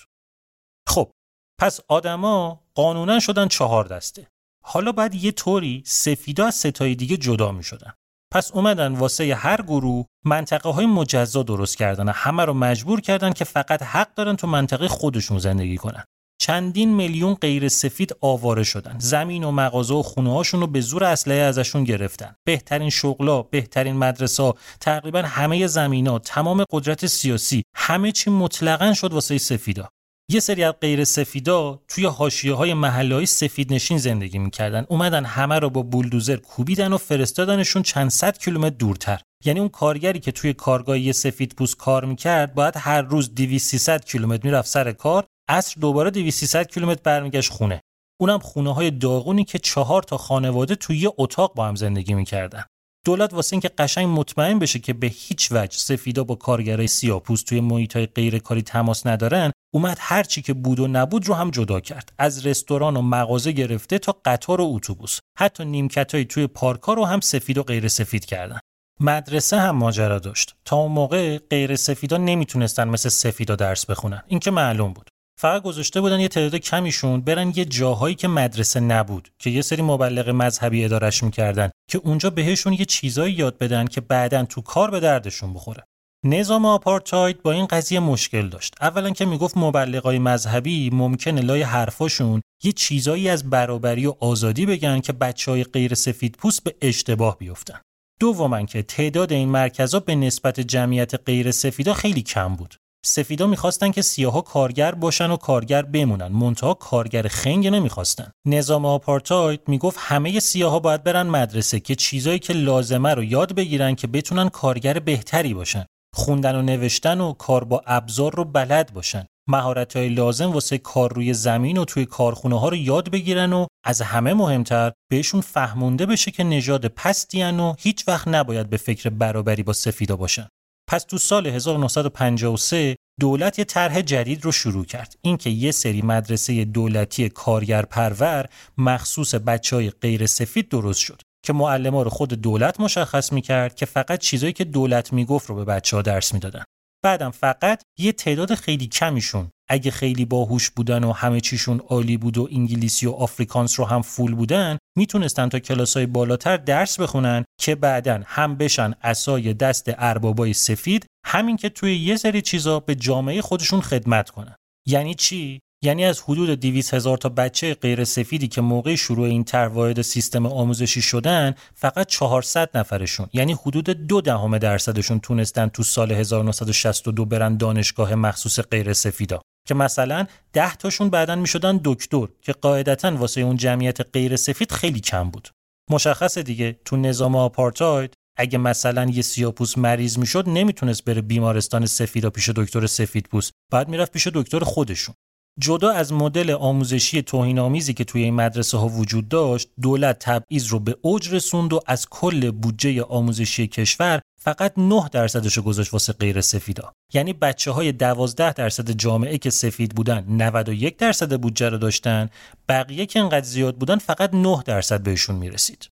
[0.88, 1.12] خب
[1.60, 4.28] پس آدما قانونا شدن چهار دسته.
[4.66, 7.94] حالا بعد یه طوری سفیدا از ستای دیگه جدا می شدن.
[8.34, 13.46] پس اومدن واسه هر گروه منطقه های مجزا درست کردن همه رو مجبور کردن که
[13.46, 16.04] فقط حق دارن تو منطقه خودشون زندگی کنن.
[16.42, 18.96] چندین میلیون غیر سفید آواره شدن.
[19.00, 22.36] زمین و مغازه و خونه هاشون رو به زور اسلحه ازشون گرفتن.
[22.46, 29.38] بهترین شغلا بهترین مدرسه تقریبا همه زمینا تمام قدرت سیاسی همه چی مطلقا شد واسه
[29.38, 29.90] سفیدا.
[30.34, 34.86] یه سری از غیر سفیدا توی حاشیه های محله های سفید نشین زندگی می‌کردن.
[34.90, 39.22] اومدن همه رو با بولدوزر کوبیدن و فرستادنشون چند صد کیلومتر دورتر.
[39.46, 43.70] یعنی اون کارگری که توی کارگاه یه سفید پوست کار می‌کرد باید هر روز 200
[43.70, 47.82] 300 کیلومتر می‌رفت سر کار عصر دوباره 200 کیلومتر برمیگشت خونه.
[48.22, 52.64] اونم خونه های داغونی که چهار تا خانواده توی یه اتاق با هم زندگی می‌کردن.
[53.06, 57.62] دولت واسه اینکه قشنگ مطمئن بشه که به هیچ وجه سفیدا با کارگرای سیاپوس توی
[57.62, 62.14] محیطای غیرکاری تماس ندارن اومد هر چی که بود و نبود رو هم جدا کرد.
[62.18, 65.20] از رستوران و مغازه گرفته تا قطار و اتوبوس.
[65.38, 68.60] حتی نیمکتای توی پارکا رو هم سفید و غیر سفید کردن.
[69.00, 70.56] مدرسه هم ماجرا داشت.
[70.66, 74.24] تا اون موقع غیر سفیدا نمی‌تونستن مثل سفیدا درس بخونن.
[74.28, 75.10] این که معلوم بود.
[75.40, 79.30] فقط گذاشته بودن یه تعداد کمیشون برن یه جاهایی که مدرسه نبود.
[79.40, 81.70] که یه سری مبلغ مذهبی ادارش می‌کردن.
[81.90, 85.84] که اونجا بهشون یه چیزایی یاد بدن که بعدا تو کار به دردشون بخوره.
[86.26, 88.74] نظام آپارتاید با این قضیه مشکل داشت.
[88.82, 95.00] اولا که می‌گفت مبلغای مذهبی ممکنه لای حرفاشون یه چیزایی از برابری و آزادی بگن
[95.00, 97.80] که بچه های غیر سفید پوست به اشتباه بیفتن.
[98.20, 102.76] دوما که تعداد این مرکزها به نسبت جمعیت غیر سفیدا خیلی کم بود.
[103.06, 106.28] سفیدا می‌خواستن که سیاها کارگر باشن و کارگر بمونن.
[106.28, 108.32] منتها کارگر خنگ نمی‌خواستن.
[108.48, 113.96] نظام آپارتاید می‌گفت همه سیاها باید برن مدرسه که چیزایی که لازمه رو یاد بگیرن
[113.96, 115.86] که بتونن کارگر بهتری باشن.
[116.14, 119.26] خوندن و نوشتن و کار با ابزار رو بلد باشن.
[119.48, 123.66] مهارت های لازم واسه کار روی زمین و توی کارخونه ها رو یاد بگیرن و
[123.86, 129.10] از همه مهمتر بهشون فهمونده بشه که نژاد پستیان و هیچ وقت نباید به فکر
[129.10, 130.48] برابری با سفیدا باشن.
[130.90, 135.16] پس تو سال 1953 دولت یه طرح جدید رو شروع کرد.
[135.22, 141.22] اینکه یه سری مدرسه دولتی کارگر پرور مخصوص بچه های غیر سفید درست شد.
[141.46, 145.66] که معلم رو خود دولت مشخص می‌کرد که فقط چیزایی که دولت می‌گفت رو به
[145.66, 146.64] بچه ها درس می‌دادن.
[147.04, 149.50] بعدم فقط یه تعداد خیلی کمیشون.
[149.70, 154.02] اگه خیلی باهوش بودن و همه چیشون عالی بود و انگلیسی و آفریکانس رو هم
[154.02, 160.54] فول بودن می‌تونستن تا کلاسای بالاتر درس بخونن که بعدا هم بشن اسای دست اربابای
[160.54, 164.56] سفید همین که توی یه سری چیزا به جامعه خودشون خدمت کنن.
[164.88, 169.44] یعنی چی؟ یعنی از حدود 200 هزار تا بچه غیر سفیدی که موقع شروع این
[169.44, 173.30] تر سیستم آموزشی شدن فقط 400 نفرشون.
[173.34, 179.42] یعنی حدود دو دهم درصدشون تونستن تو سال 1962 برن دانشگاه مخصوص غیر سفیدا.
[179.68, 185.00] که مثلا ده تاشون بعدا می‌شدن دکتر که قاعدتا واسه اون جمعیت غیر سفید خیلی
[185.00, 185.50] کم بود.
[185.92, 192.26] مشخصه دیگه تو نظام آپارتاید اگه مثلا یه سیاپوس مریض می‌شد نمی‌تونست بره بیمارستان سفید
[192.30, 195.16] پیش دکتر سفید پوست بعد می‌رفت پیش دکتر خودشون.
[195.60, 200.80] جدا از مدل آموزشی توهینآمیزی که توی این مدرسه ها وجود داشت دولت تبعیض رو
[200.80, 206.14] به اوج رسوند و از کل بودجه آموزشی کشور فقط 9 درصدش رو گذاشت واسه
[206.14, 206.94] غیر سفیدا.
[207.14, 212.30] یعنی بچه های 12 درصد جامعه که سفید بودن 91 درصد بودجه رو داشتن
[212.70, 215.88] بقیه که انقدر زیاد بودن فقط 9 درصد بهشون می‌رسید.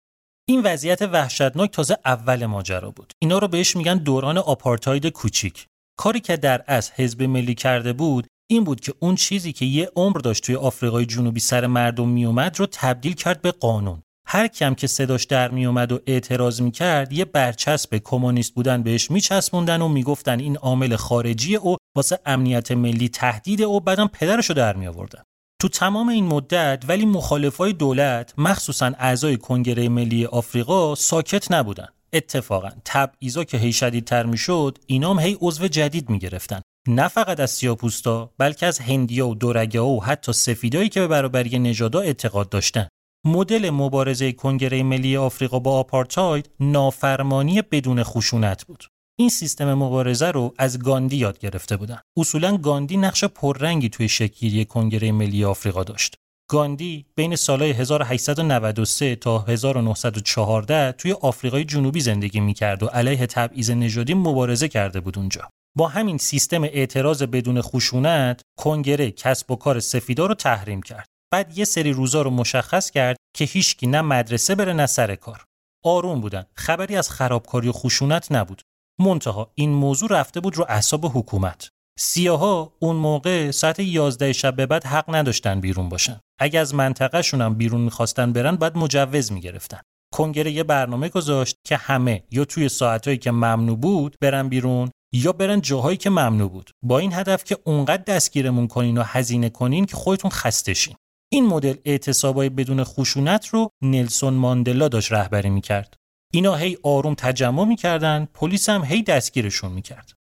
[0.49, 3.13] این وضعیت وحشتناک تازه اول ماجرا بود.
[3.19, 5.65] اینا رو بهش میگن دوران آپارتاید کوچیک.
[5.99, 9.91] کاری که در از حزب ملی کرده بود این بود که اون چیزی که یه
[9.95, 14.01] عمر داشت توی آفریقای جنوبی سر مردم میومد رو تبدیل کرد به قانون.
[14.27, 19.81] هر کم که صداش در میومد و اعتراض می‌کرد یه برچسب کمونیست بودن بهش میچسبوندن
[19.81, 24.87] و می‌گفتن این عامل خارجی او واسه امنیت ملی تهدید او بعدم پدرشو در می
[24.87, 25.23] آوردن
[25.61, 31.87] تو تمام این مدت ولی مخالفای دولت مخصوصا اعضای کنگره ملی آفریقا ساکت نبودن.
[32.13, 36.61] اتفاقا تبعیضا که هی شدیدتر می‌شد اینام هی عضو جدید می‌گرفتن.
[36.87, 41.59] نه فقط از سیاپوستا بلکه از هندیا و دورگه و حتی سفیدایی که به برابری
[41.59, 42.87] نژادا اعتقاد داشتن.
[43.25, 48.83] مدل مبارزه کنگره ملی آفریقا با آپارتاید نافرمانی بدون خشونت بود.
[49.19, 51.99] این سیستم مبارزه رو از گاندی یاد گرفته بودن.
[52.17, 56.15] اصولا گاندی نقش پررنگی توی شکلگیری کنگره ملی آفریقا داشت.
[56.49, 64.13] گاندی بین سالهای 1893 تا 1914 توی آفریقای جنوبی زندگی می‌کرد و علیه تبعیض نژادی
[64.13, 65.49] مبارزه کرده بود اونجا.
[65.75, 71.07] با همین سیستم اعتراض بدون خشونت کنگره کسب و کار سفیدا رو تحریم کرد.
[71.33, 75.43] بعد یه سری روزا رو مشخص کرد که هیچکی نه مدرسه بره نه سر کار.
[75.83, 76.45] آروم بودن.
[76.55, 78.61] خبری از خرابکاری و خشونت نبود.
[78.99, 81.69] منتها این موضوع رفته بود رو اعصاب حکومت.
[81.99, 86.19] سیاها اون موقع ساعت 11 شب به بعد حق نداشتن بیرون باشن.
[86.39, 89.79] اگه از منطقه هم بیرون می‌خواستن برن بعد مجوز می‌گرفتن.
[90.13, 95.31] کنگره یه برنامه گذاشت که همه یا توی ساعتهایی که ممنوع بود برن بیرون یا
[95.31, 96.71] برن جاهایی که ممنوع بود.
[96.83, 100.95] با این هدف که اونقدر دستگیرمون کنین و هزینه کنین که خودتون خستشین
[101.31, 105.93] این مدل اعتصابای بدون خشونت رو نلسون ماندلا داشت رهبری می‌کرد.
[106.33, 110.13] اینا هی آروم تجمع می‌کردن پلیس هم هی دستگیرشون می‌کرد.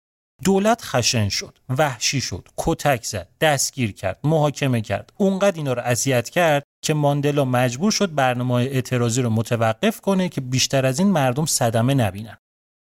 [0.43, 5.13] دولت خشن شد وحشی شد کتک زد دستگیر کرد محاکمه کرد.
[5.17, 10.41] اونقدر اینا رو اذیت کرد که ماندلا مجبور شد برنامه اعتراضی رو متوقف کنه که
[10.41, 12.37] بیشتر از این مردم صدمه نبینن.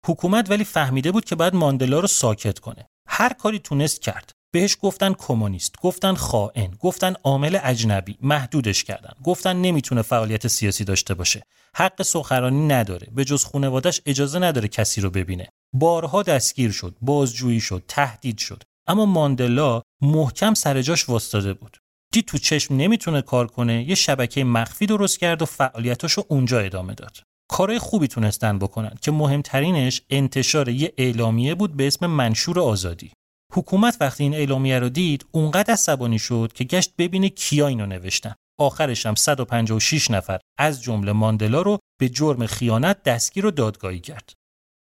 [0.05, 2.85] حکومت ولی فهمیده بود که باید ماندلا رو ساکت کنه.
[3.07, 4.31] هر کاری تونست کرد.
[4.53, 9.13] بهش گفتن کمونیست گفتن خائن گفتن عامل اجنبی محدودش کردن.
[9.23, 11.43] گفتن نمی‌تونه فعالیت سیاسی داشته باشه.
[11.75, 13.07] حق سخنرانی نداره.
[13.11, 15.47] به جز خانوادش اجازه نداره کسی رو ببینه.
[15.73, 18.63] بارها دستگیر شد بازجویی شد تهدید شد.
[18.87, 21.77] اما ماندلا محکم سر جاش وستاده بود.
[22.13, 26.93] دید تو چشم نمی‌تونه کار کنه یه شبکه مخفی درست کرد و فعالیتاشو اونجا ادامه
[26.93, 27.17] داد.
[27.49, 28.95] کارهای خوبی تونستن بکنن.
[29.01, 33.12] که مهمترینش انتشار یه اعلامیه بود به اسم منشور آزادی.
[33.53, 38.36] حکومت وقتی این اعلامیه رو دید اونقدر عصبانی شد که گشت ببینه کیا اینو نوشتن.
[38.60, 44.34] آخرش هم 156 نفر از جمله ماندلا رو به جرم خیانت دستگیر و دادگاهی کرد.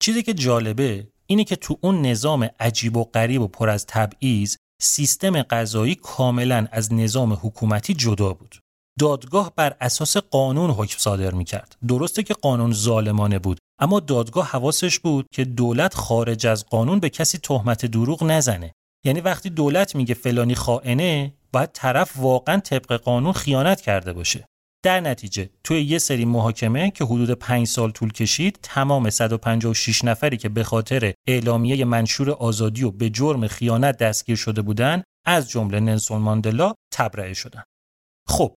[0.02, 4.56] چیزی که جالبه اینه که تو اون نظام عجیب و غریب و پر از تبعیض
[4.82, 8.56] سیستم قضایی کاملا از نظام حکومتی جدا بود.
[8.98, 11.76] دادگاه بر اساس قانون حکم صادر می کرد.
[11.88, 17.10] درسته که قانون ظالمانه بود اما دادگاه حواسش بود که دولت خارج از قانون به
[17.10, 18.72] کسی تهمت دروغ نزنه.
[19.04, 24.46] یعنی وقتی دولت میگه فلانی خائنه باید طرف واقعا طبق قانون خیانت کرده باشه.
[24.84, 30.36] در نتیجه توی یه سری محاکمه که حدود 5 سال طول کشید تمام 156 نفری
[30.36, 35.80] که به خاطر اعلامیه منشور آزادی و به جرم خیانت دستگیر شده بودند از جمله
[35.80, 37.64] نلسون ماندلا تبرئه شدند
[38.28, 38.54] خب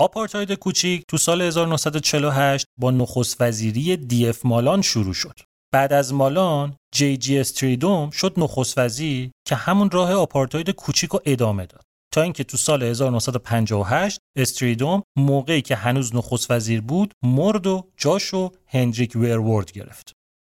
[0.00, 5.40] آپارتاید کوچیک تو سال 1948 با نخست وزیری دی اف مالان شروع شد.
[5.72, 11.20] بعد از مالان جی جی استریدوم شد نخست وزیر که همون راه آپارتاید کوچیک رو
[11.24, 11.82] ادامه داد.
[12.12, 18.50] تا اینکه تو سال 1958 استریدوم موقعی که هنوز نخست وزیر بود مرد و جاشو
[18.66, 20.12] هندریک ویرورد گرفت.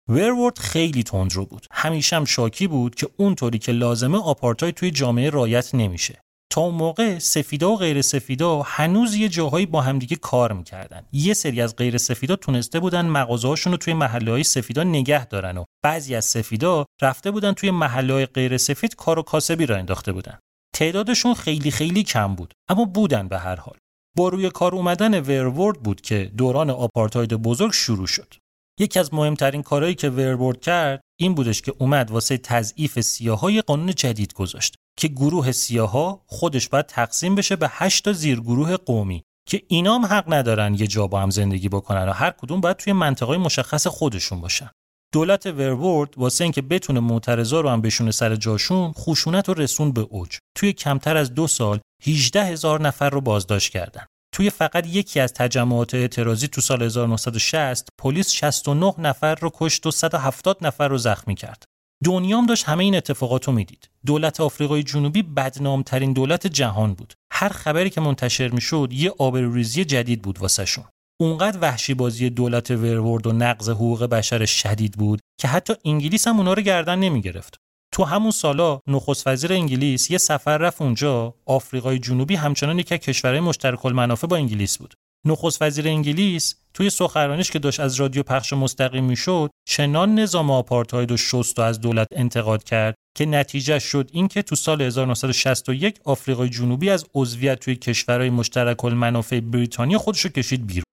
[0.09, 1.67] ویرورد خیلی تندرو بود.
[1.71, 6.22] همیشه هم شاکی بود که اونطوری که لازمه آپارتاید توی جامعه رعایت نمیشه.
[6.53, 11.05] تا اون موقع سفیدا و غیر سفیدا هنوز یه جاهایی با همدیگه کار می‌کردن.
[11.11, 15.57] یه سری از غیر سفیدا تونسته بودن مغازه‌هاشون رو توی محله های سفیدا نگه دارن
[15.57, 19.77] و بعضی از سفیدا رفته بودن توی محله های غیر سفید کار و کاسبی را
[19.77, 20.39] انداخته بودن.
[20.75, 23.77] تعدادشون خیلی خیلی کم بود اما بودن به هر حال.
[24.17, 28.33] با روی کار اومدن ورورد بود که دوران آپارتاید بزرگ شروع شد.
[28.79, 33.91] یکی از مهمترین کارهایی که ورورد کرد این بودش که اومد واسه تضعیف سیاهای قانون
[33.91, 34.75] جدید گذاشت.
[34.97, 40.05] که گروه سیاها خودش باید تقسیم بشه به 8 تا زیرگروه قومی که اینا هم
[40.05, 43.87] حق ندارن یه جا با هم زندگی بکنن و هر کدوم باید توی منطقه مشخص
[43.87, 44.69] خودشون باشن.
[45.13, 50.01] دولت ورورد واسه اینکه بتونه معترضا رو هم بشونه سر جاشون خشونت رو رسون به
[50.01, 50.37] اوج.
[50.57, 54.05] توی کمتر از دو سال 18 هزار نفر رو بازداشت کردن.
[54.33, 59.91] توی فقط یکی از تجمعات اعتراضی تو سال 1960 پلیس 69 نفر رو کشت و
[59.91, 61.63] 170 نفر رو زخمی کرد.
[62.05, 63.89] دنیام داشت همه این اتفاقات رو می‌دید.
[64.05, 67.13] دولت آفریقای جنوبی بدنامترین دولت جهان بود.
[67.31, 70.85] هر خبری که منتشر می‌شد یه آبروریزی جدید بود واسهشون.
[71.21, 76.37] اونقدر وحشی بازی دولت ورورد و نقض حقوق بشر شدید بود که حتی انگلیس هم
[76.37, 77.57] اونا رو گردن نمی گرفت.
[77.93, 82.99] تو همون سالا نخست وزیر انگلیس یه سفر رفت اونجا آفریقای جنوبی همچنان یکی از
[82.99, 84.93] کشورهای مشترک المنافع با انگلیس بود
[85.25, 91.11] نخست وزیر انگلیس توی سخنرانیش که داشت از رادیو پخش مستقیم می‌شد چنان نظام آپارتاید
[91.11, 96.49] و شست و از دولت انتقاد کرد که نتیجه شد اینکه تو سال 1961 آفریقای
[96.49, 100.83] جنوبی از عضویت توی کشورهای مشترک المنافع بریتانیا خودشو کشید بیرون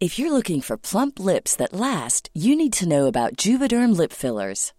[0.00, 4.12] If you're looking for plump lips that last, you need to know about Juvederm lip
[4.12, 4.60] fillers.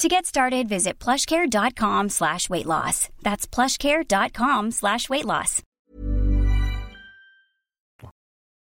[0.00, 2.66] To get started, visit plushcare.com slash weight.
[3.26, 5.62] That's plushcare.com slash weight loss.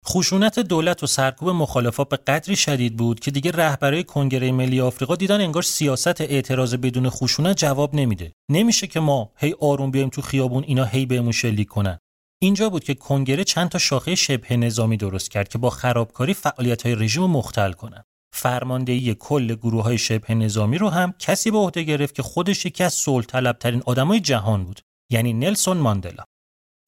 [0.06, 5.16] خشونت دولت و سرکوب مخالفات به قدری شدید بود که دیگه رهبرای کنگره ملی آفریقا
[5.16, 8.34] دیدن انگار سیاست اعتراض بدون خشونت جواب نمیده.
[8.52, 12.00] نمیشه که ما هی آروم بیایم تو خیابون اینا هی بهمون شلیک کنن.
[12.42, 16.86] اینجا بود که کنگره چند تا شاخه شبه نظامی درست کرد که با خرابکاری فعالیت
[16.86, 18.04] های رژیم مختل کنن.
[18.34, 22.84] فرماندهی کل گروه های شبه نظامی رو هم کسی به عهده گرفت که خودش یکی
[22.84, 26.24] از صلح طلبترین آدمای جهان بود یعنی نلسون ماندلا.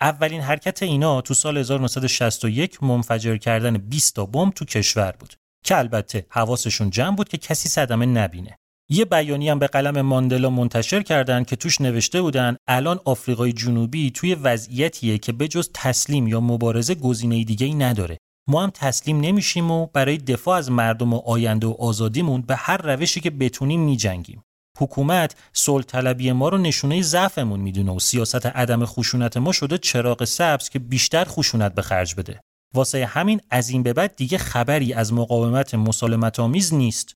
[0.01, 5.33] اولین حرکت اینا تو سال 1961 منفجر کردن 20 تا بمب تو کشور بود
[5.65, 8.57] که البته حواسشون جمع بود که کسی صدمه نبینه.
[8.89, 14.11] یه بیانی هم به قلم ماندلا منتشر کردن که توش نوشته بودن الان آفریقای جنوبی
[14.11, 18.17] توی وضعیتیه که بجز تسلیم یا مبارزه گزینه دیگه ای نداره.
[18.47, 22.77] ما هم تسلیم نمیشیم و برای دفاع از مردم و آینده و آزادیمون به هر
[22.77, 24.43] روشی که بتونیم میجنگیم.
[24.77, 30.23] حکومت صلح طلبی ما رو نشونه ضعفمون می‌دونه و سیاست عدم خشونت ما شده چراغ
[30.23, 32.41] سبز که بیشتر خشونت به خرج بده.
[32.73, 37.13] واسه همین از این به بعد دیگه خبری از مقاومت مسالمت آمیز نیست.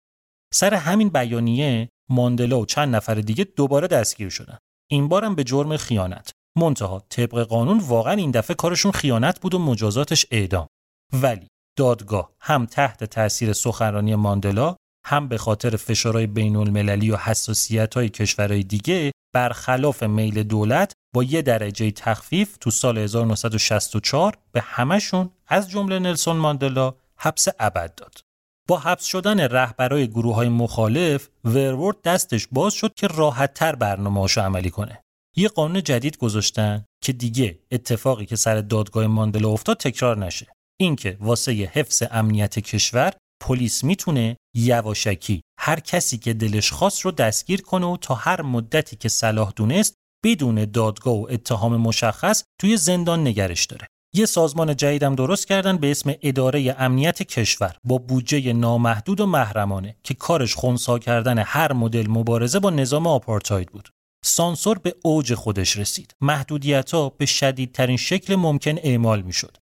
[0.54, 4.58] سر همین بیانیه ماندلا و چند نفر دیگه دوباره دستگیر شدن.
[4.92, 6.32] این بارم به جرم خیانت.
[6.58, 10.68] منتها طبق قانون واقعا این دفعه کارشون خیانت بود و مجازاتش اعدام.
[11.14, 17.94] ولی دادگاه هم تحت تاثیر سخنرانی ماندلا هم به خاطر فشارهای بین المللی و حساسیت
[17.94, 25.30] های کشورهای دیگه برخلاف میل دولت با یه درجه تخفیف تو سال 1964 به همشون
[25.48, 28.20] از جمله نلسون ماندلا حبس ابد داد.
[28.68, 34.28] با حبس شدن رهبرای گروه های مخالف ورورد دستش باز شد که راحت تر برنامه
[34.38, 35.02] عملی کنه.
[35.36, 40.55] یه قانون جدید گذاشتن که دیگه اتفاقی که سر دادگاه ماندلا افتاد تکرار نشه.
[40.80, 47.62] اینکه واسه حفظ امنیت کشور پلیس می‌تونه یواشکی هر کسی که دلش خواست رو دستگیر
[47.62, 49.96] کنه و تا هر مدتی که صلاح دونست
[50.26, 53.88] بدون دادگاه و اتهام مشخص توی زندان نگرش داره.
[54.16, 59.96] یه سازمان جدیدم درست کردن به اسم اداره امنیت کشور با بودجه نامحدود و محرمانه
[60.04, 63.90] که کارش خونسا کردن هر مدل مبارزه با نظام آپارتاید بود.
[64.26, 66.12] سانسور به اوج خودش رسید.
[66.22, 69.58] محدودیت ها به شدیدترین شکل ممکن اعمال می شد.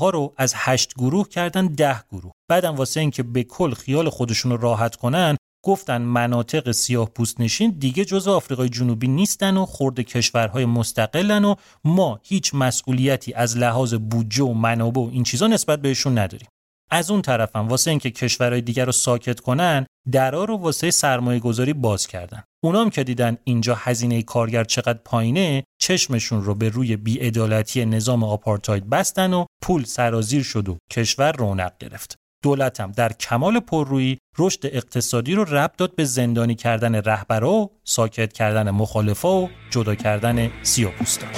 [0.00, 2.32] ها رو از هشت گروه کردن ده گروه.
[2.48, 7.70] بعدم واسه اینکه به کل خیال خودشون رو راحت کنن گفتن مناطق سیاه پوست نشین
[7.78, 13.94] دیگه جز آفریقای جنوبی نیستن و خورد کشورهای مستقلن و ما هیچ مسئولیتی از لحاظ
[13.94, 16.48] بودجه و منابع و این چیزا نسبت بهشون نداریم.
[16.90, 21.72] از اون طرفم واسه اینکه کشورهای دیگر رو ساکت کنن درا رو واسه سرمایه گذاری
[21.72, 27.84] باز کردن اونام که دیدن اینجا هزینه کارگر چقدر پایینه چشمشون رو به روی بیعدالتی
[27.84, 32.16] نظام آپارتاید بستن و پول سرازیر شد و کشور رونق گرفت.
[32.42, 38.32] دولتم در کمال پررویی رشد اقتصادی رو ربط داد به زندانی کردن رهبرا و ساکت
[38.32, 41.30] کردن مخالفا و جدا کردن سیاپوستان.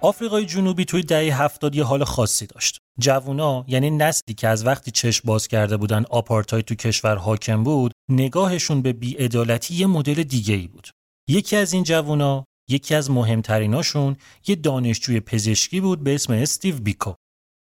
[0.00, 2.78] آفریقای جنوبی توی دهه هفتاد یه حال خاصی داشت.
[2.98, 7.92] جوونا یعنی نسلی که از وقتی چشم باز کرده بودن آپارتای تو کشور حاکم بود،
[8.10, 10.88] نگاهشون به بیعدالتی یه مدل دیگه ای بود.
[11.28, 14.16] یکی از این جوونا، یکی از مهمتریناشون
[14.46, 17.12] یه دانشجوی پزشکی بود به اسم استیو بیکو.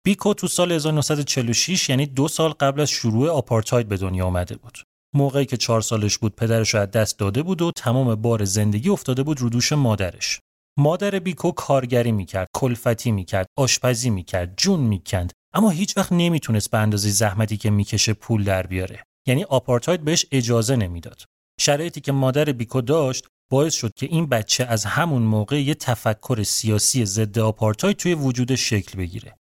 [0.07, 4.78] بیکو تو سال 1946 یعنی دو سال قبل از شروع آپارتاید به دنیا آمده بود.
[5.14, 8.89] موقعی که چهار سالش بود پدرش رو از دست داده بود و تمام بار زندگی
[8.89, 10.41] افتاده بود رو دوش مادرش.
[10.79, 16.79] مادر بیکو کارگری می‌کرد، کلفتی می‌کرد، آشپزی می‌کرد، جون می‌کند، اما هیچ وقت نمی‌تونست به
[16.79, 19.05] اندازه زحمتی که می‌کشه پول در بیاره.
[19.27, 21.22] یعنی آپارتاید بهش اجازه نمی‌داد.
[21.61, 26.43] شرایطی که مادر بیکو داشت باعث شد که این بچه از همون موقع یه تفکر
[26.43, 29.37] سیاسی ضد آپارتاید توی وجود شکل بگیره.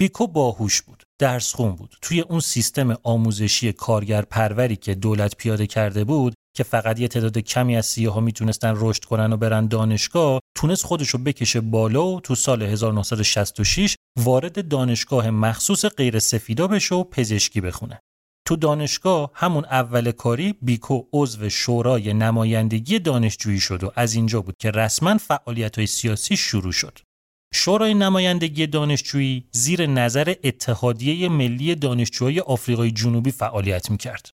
[0.00, 1.94] بیکو باهوش بود، درس خون بود.
[2.02, 7.38] توی اون سیستم آموزشی کارگر پروری که دولت پیاده کرده بود، که فقط یه تعداد
[7.38, 12.34] کمی از سیاها می‌تونستن رشد کنن و برن دانشگاه تونست خودشو بکشه بالا و تو
[12.34, 18.00] سال 1966 وارد دانشگاه مخصوص غیر سفیدا بشه و پزشکی بخونه
[18.46, 24.54] تو دانشگاه همون اول کاری بیکو عضو شورای نمایندگی دانشجویی شد و از اینجا بود
[24.58, 26.98] که رسما فعالیت سیاسی شروع شد.
[27.54, 34.30] شورای نمایندگی دانشجویی زیر نظر اتحادیه ملی دانشجوهای آفریقای جنوبی فعالیت می‌کرد.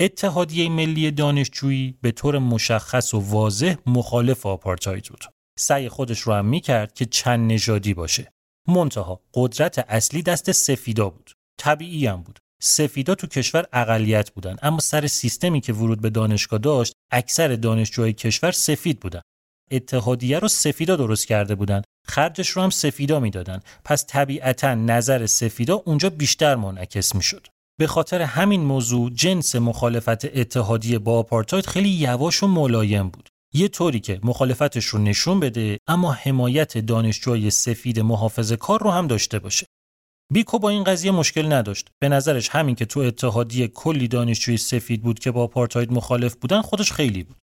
[0.00, 5.24] اتحادیه ملی دانشجویی به طور مشخص و واضح مخالف آپارتاید بود.
[5.58, 8.32] سعی خودش رو هم می‌کرد که چند نژادی باشه.
[8.68, 11.32] منتها قدرت اصلی دست سفیدا بود.
[11.60, 12.38] طبیعی هم بود.
[12.62, 18.12] سفیدا تو کشور اقلیت بودن اما سر سیستمی که ورود به دانشگاه داشت اکثر دانشجوهای
[18.12, 19.20] کشور سفید بودن.
[19.70, 21.82] اتحادیه رو سفیدا درست کرده بودن.
[22.06, 23.60] خرجش رو هم سفیدا می‌دادن.
[23.84, 27.46] پس طبیعتا نظر سفیدا اونجا بیشتر منعکس می‌شد.
[27.78, 33.28] به خاطر همین موضوع جنس مخالفت اتحادیه با آپارتاید خیلی یواش و ملایم بود.
[33.54, 39.06] یه طوری که مخالفتش رو نشون بده اما حمایت دانشجوی سفید محافظ کار رو هم
[39.06, 39.66] داشته باشه.
[40.32, 41.88] بیکو با این قضیه مشکل نداشت.
[42.02, 46.62] به نظرش همین که تو اتحادیه کلی دانشجوی سفید بود که با آپارتاید مخالف بودن
[46.62, 47.36] خودش خیلی بود.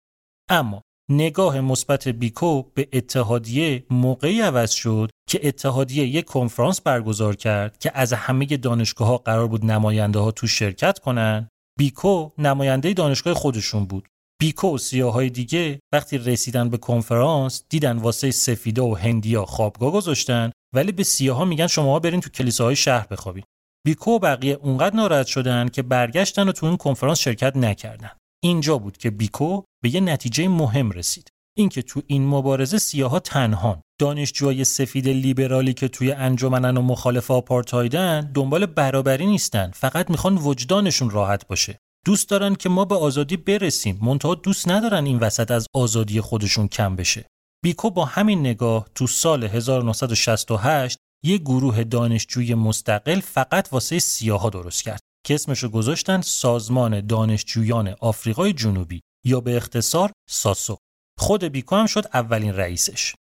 [0.49, 0.81] اما
[1.11, 7.91] نگاه مثبت بیکو به اتحادیه موقعی عوض شد که اتحادیه یک کنفرانس برگزار کرد که
[7.93, 11.47] از همه دانشگاه ها قرار بود نماینده ها تو شرکت کنن.
[11.79, 14.07] بیکو نماینده دانشگاه خودشون بود.
[14.41, 20.51] بیکو و سیاهای دیگه وقتی رسیدن به کنفرانس دیدن واسه سفیدا و هندیا خوابگاه گذاشتن
[20.75, 23.43] ولی به سیاها میگن شما برین تو کلیساهای شهر بخوابین.
[23.85, 28.11] بیکو و بقیه اونقدر ناراحت شدن که برگشتن و تو این کنفرانس شرکت نکردن.
[28.43, 31.29] اینجا بود که بیکو به یه نتیجه مهم رسید.
[31.57, 33.81] اینکه تو این مبارزه سیاها تنهان.
[33.99, 39.71] دانشجوهای سفید لیبرالی که توی انجمنن و مخالف آپارتایدن دنبال برابری نیستن.
[39.71, 41.77] فقط می‌خوان وجدانشون راحت باشه.
[42.05, 43.99] دوست دارن که ما به آزادی برسیم.
[44.01, 47.25] منتها دوست ندارن این وسط از آزادی خودشون کم بشه.
[47.63, 54.83] بیکو با همین نگاه تو سال 1968 یه گروه دانشجوی مستقل فقط واسه سیاها درست
[54.83, 54.99] کرد.
[55.25, 60.77] که اسمشو گذاشتن سازمان دانشجویان آفریقای جنوبی یا به اختصار ساسو.
[61.19, 63.13] خود بیکو هم شد اولین رئیسش.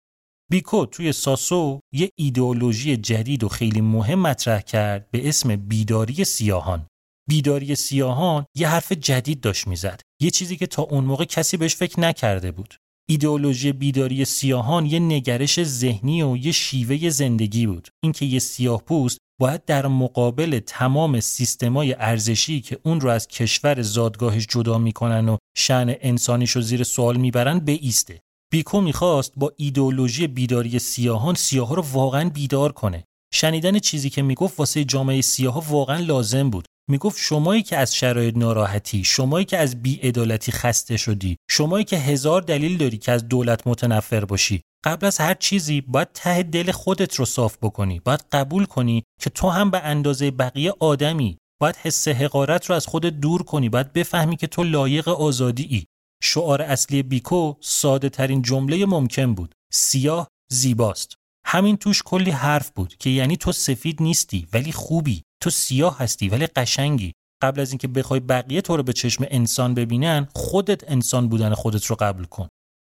[0.51, 6.87] بیکو توی ساسو یه ایدئولوژی جدید و خیلی مهم مطرح کرد به اسم بیداری سیاهان.
[7.29, 10.01] بیداری سیاهان یه حرف جدید داشت می‌زد.
[10.21, 12.75] یه چیزی که تا اون موقع کسی بهش فکر نکرده بود.
[13.09, 17.87] ایدئولوژی بیداری سیاهان یه نگرش ذهنی و یه شیوه زندگی بود.
[18.03, 23.81] اینکه یه سیاه پوست باید در مقابل تمام سیستمای ارزشی که اون رو از کشور
[23.81, 28.19] زادگاهش جدا می‌کنن و شعن انسانیش رو زیر سوال می‌برن ایسته.
[28.51, 34.59] بیکو می‌خواست با ایدئولوژی بیداری سیاهان سیاها رو واقعا بیدار کنه شنیدن چیزی که می‌گفت
[34.59, 39.81] واسه جامعه سیاها واقعا لازم بود می‌گفت شمایی که از شرایط ناراحتی شمایی که از
[39.81, 44.61] بیعدالتی خسته شدی شمایی که هزار دلیل داری که از دولت متنفر باشی.
[44.85, 47.99] قبل از هر چیزی باید ته دل خودت رو صاف بکنی.
[47.99, 51.37] باید قبول کنی که تو هم به اندازه بقیه آدمی.
[51.61, 53.69] باید حس حقارت رو از خودت دور کنی.
[53.69, 55.83] باید بفهمی که تو لایق آزادی ای.
[56.23, 59.55] شعار اصلی بیکو ساده ترین جمله ممکن بود.
[59.73, 61.15] سیاه زیباست.
[61.49, 65.23] همین توش کلی حرف بود که یعنی تو سفید نیستی ولی خوبی.
[65.43, 67.13] تو سیاه هستی ولی قشنگی.
[67.41, 71.85] قبل از اینکه بخوای بقیه تو رو به چشم انسان ببینن خودت انسان بودن خودت
[71.85, 72.47] رو قبول کن.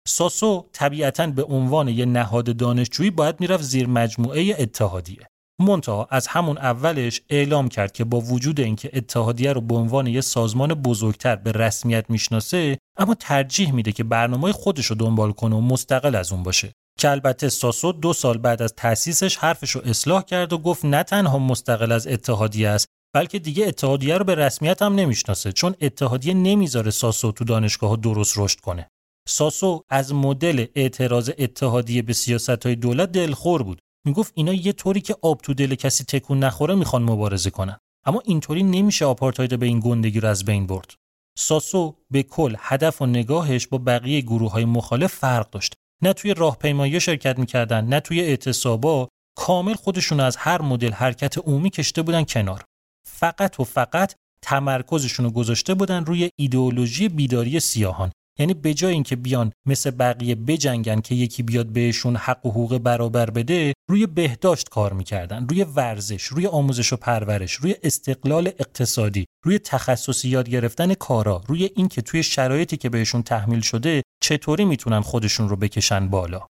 [0.08, 5.26] ساسو طبیعتا به عنوان یه نهاد دانشجویی باید می‌رفت زیر مجموعه اتحادیه.
[5.60, 10.20] منتها از همون اولش اعلام کرد که با وجود اینکه اتحادیه رو به عنوان یه
[10.20, 15.60] سازمان بزرگتر به رسمیت می‌شناسه اما ترجیح میده که برنامه خودش رو دنبال کنه و
[15.60, 16.72] مستقل از اون باشه.
[16.98, 21.02] که البته ساسو دو سال بعد از تأسیسش حرفش رو اصلاح کرد و گفت نه
[21.02, 26.34] تنها مستقل از اتحادیه است بلکه دیگه اتحادیه رو به رسمیت هم نمی‌شناسه چون اتحادیه
[26.34, 28.88] نمی‌ذاره ساسو تو دانشگاه ها درست رشد کنه.
[29.28, 33.80] ساسو از مدل اعتراض اتحادیه به سیاست های دولت دلخور بود.
[34.06, 37.78] می‌گفت اینا یه طوری که آب تو دل کسی تکون نخوره می‌خوان مبارزه کنن.
[38.06, 40.94] اما اینطوری نمیشه آپارتاید به این گندگی رو از بین برد.
[41.38, 45.74] ساسو به کل هدف و نگاهش با بقیه گروه های مخالف فرق داشت.
[46.02, 51.70] نه توی راهپیمایی شرکت می‌کردن نه توی اعتصابا کامل خودشون از هر مدل حرکت عمومی
[51.70, 52.64] کشته بودن کنار.
[53.06, 58.12] فقط و فقط تمرکزشون رو گذاشته بودن روی ایدئولوژی بیداری سیاهان.
[58.38, 62.78] یعنی به جای اینکه بیان مثل بقیه بجنگن که یکی بیاد بهشون حق و حقوق
[62.78, 69.26] برابر بده روی بهداشت کار می‌کردن روی ورزش روی آموزش و پرورش روی استقلال اقتصادی
[69.44, 75.00] روی تخصصی یاد گرفتن کارا روی اینکه توی شرایطی که بهشون تحمیل شده چطوری می‌تونن
[75.00, 76.46] خودشون رو بکشن بالا.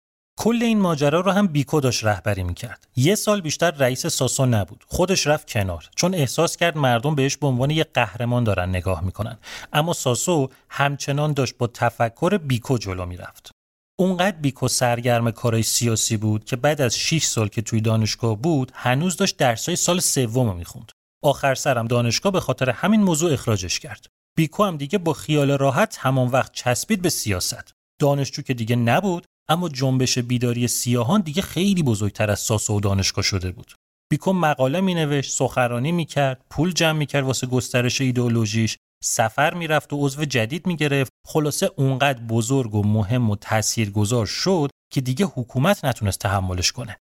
[0.43, 2.87] کل این ماجرا رو هم بیکو داشت رهبری می‌کرد.
[2.95, 4.83] یه سال بیشتر رئیس ساسو نبود.
[4.87, 5.89] خودش رفت کنار.
[5.95, 9.37] چون احساس کرد مردم بهش به عنوان یه قهرمان دارن نگاه می‌کنن.
[9.73, 13.51] اما ساسو همچنان داشت با تفکر بیکو جلو می‌رفت.
[13.99, 18.71] اونقدر بیکو سرگرم کارهای سیاسی بود که بعد از 6 سال که توی دانشگاه بود
[18.75, 20.91] هنوز داشت درسای سال سوم می‌خوند.
[21.23, 24.05] آخر سرم دانشگاه به خاطر همین موضوع اخراجش کرد.
[24.37, 27.73] بیکو هم دیگه با خیال راحت همان وقت چسبید به سیاست.
[27.99, 33.23] دانشجو که دیگه نبود اما جنبش بیداری سیاهان دیگه خیلی بزرگتر از ساسو و دانشگاه
[33.23, 33.73] شده بود.
[34.11, 39.53] بیکو مقاله می نوشت، سخرانی می کرد، پول جمع می کرد واسه گسترش ایدئولوژیش، سفر
[39.53, 41.11] می‌رفت و عضو جدید می گرفت.
[41.27, 46.97] خلاصه اونقدر بزرگ و مهم و تاثیرگذار شد که دیگه حکومت نتونست تحملش کنه.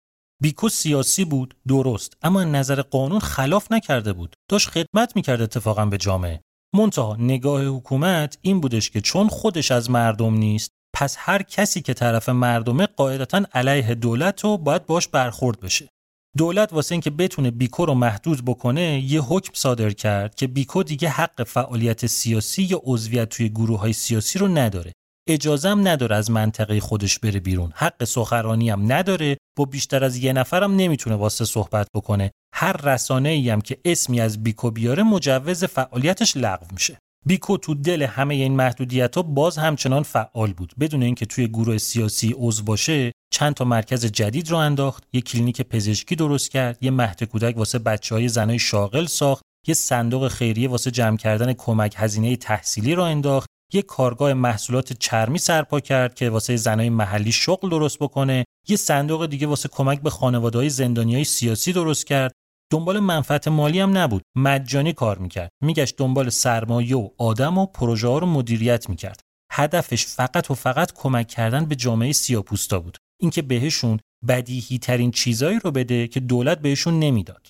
[0.42, 5.98] بیکو سیاسی بود درست اما نظر قانون خلاف نکرده بود داشت خدمت می‌کرد اتفاقا به
[5.98, 6.40] جامعه
[6.74, 11.94] منتها نگاه حکومت این بودش که چون خودش از مردم نیست پس هر کسی که
[11.94, 15.88] طرف مردمه قاعدتا علیه دولت رو باید باش برخورد بشه.
[16.36, 21.08] دولت واسه اینکه بتونه بیکو رو محدود بکنه یه حکم صادر کرد که بیکو دیگه
[21.08, 24.92] حق فعالیت سیاسی یا عضویت توی گروه های سیاسی رو نداره.
[25.28, 27.72] اجازه هم نداره از منطقه خودش بره بیرون.
[27.74, 32.30] حق سخرانی هم نداره با بیشتر از یه نفرم نمی‌تونه واسه صحبت بکنه.
[32.54, 36.98] هر رسانه ای هم که اسمی از بیکو بیاره مجوز فعالیتش لغو میشه.
[37.26, 40.72] بیکو تو دل همه این محدودیت ها باز همچنان فعال بود.
[40.80, 45.62] بدون اینکه توی گروه سیاسی عضو باشه چند تا مرکز جدید رو انداخت یه کلینیک
[45.62, 50.68] پزشکی درست کرد یه مهد کودک واسه بچه های زنای شاغل ساخت یه صندوق خیریه
[50.68, 56.30] واسه جمع کردن کمک هزینه تحصیلی رو انداخت یه کارگاه محصولات چرمی سرپا کرد که
[56.30, 61.24] واسه زنای محلی شغل درست بکنه یه صندوق دیگه واسه کمک به خانواده های زندانی
[61.24, 62.32] سیاسی درست کرد.
[62.72, 64.22] دنبال منفعت مالی هم نبود.
[64.36, 65.50] مجانی کار می‌کرد.
[65.62, 69.20] میگشت دنبال سرمایه و آدم و پروژه ها رو مدیریت می‌کرد.
[69.52, 72.98] هدفش فقط و فقط کمک کردن به جامعه سیاپوستا بود.
[73.20, 77.48] اینکه بهشون بدیهی ترین چیزایی رو بده که دولت بهشون نمی‌داد.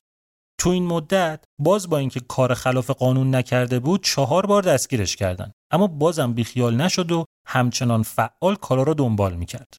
[0.60, 5.52] تو این مدت باز با اینکه کار خلاف قانون نکرده بود چهار بار دستگیرش کردن.
[5.70, 9.76] اما بازم بیخیال نشد و همچنان فعال کارا رو دنبال می‌کرد.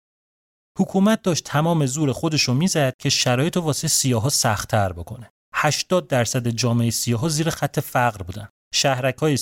[0.77, 5.29] حکومت داشت تمام زور خودش رو می‌زد که شرایط رو واسه سیاها سختتر بکنه.
[5.53, 8.47] 80 درصد جامعه سیاها زیر خط فقر بودن.
[8.73, 9.37] شهرک های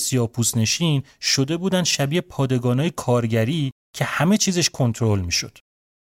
[0.55, 5.57] نشین شده بودن شبیه پادگانای کارگری که همه چیزش کنترل می‌شد.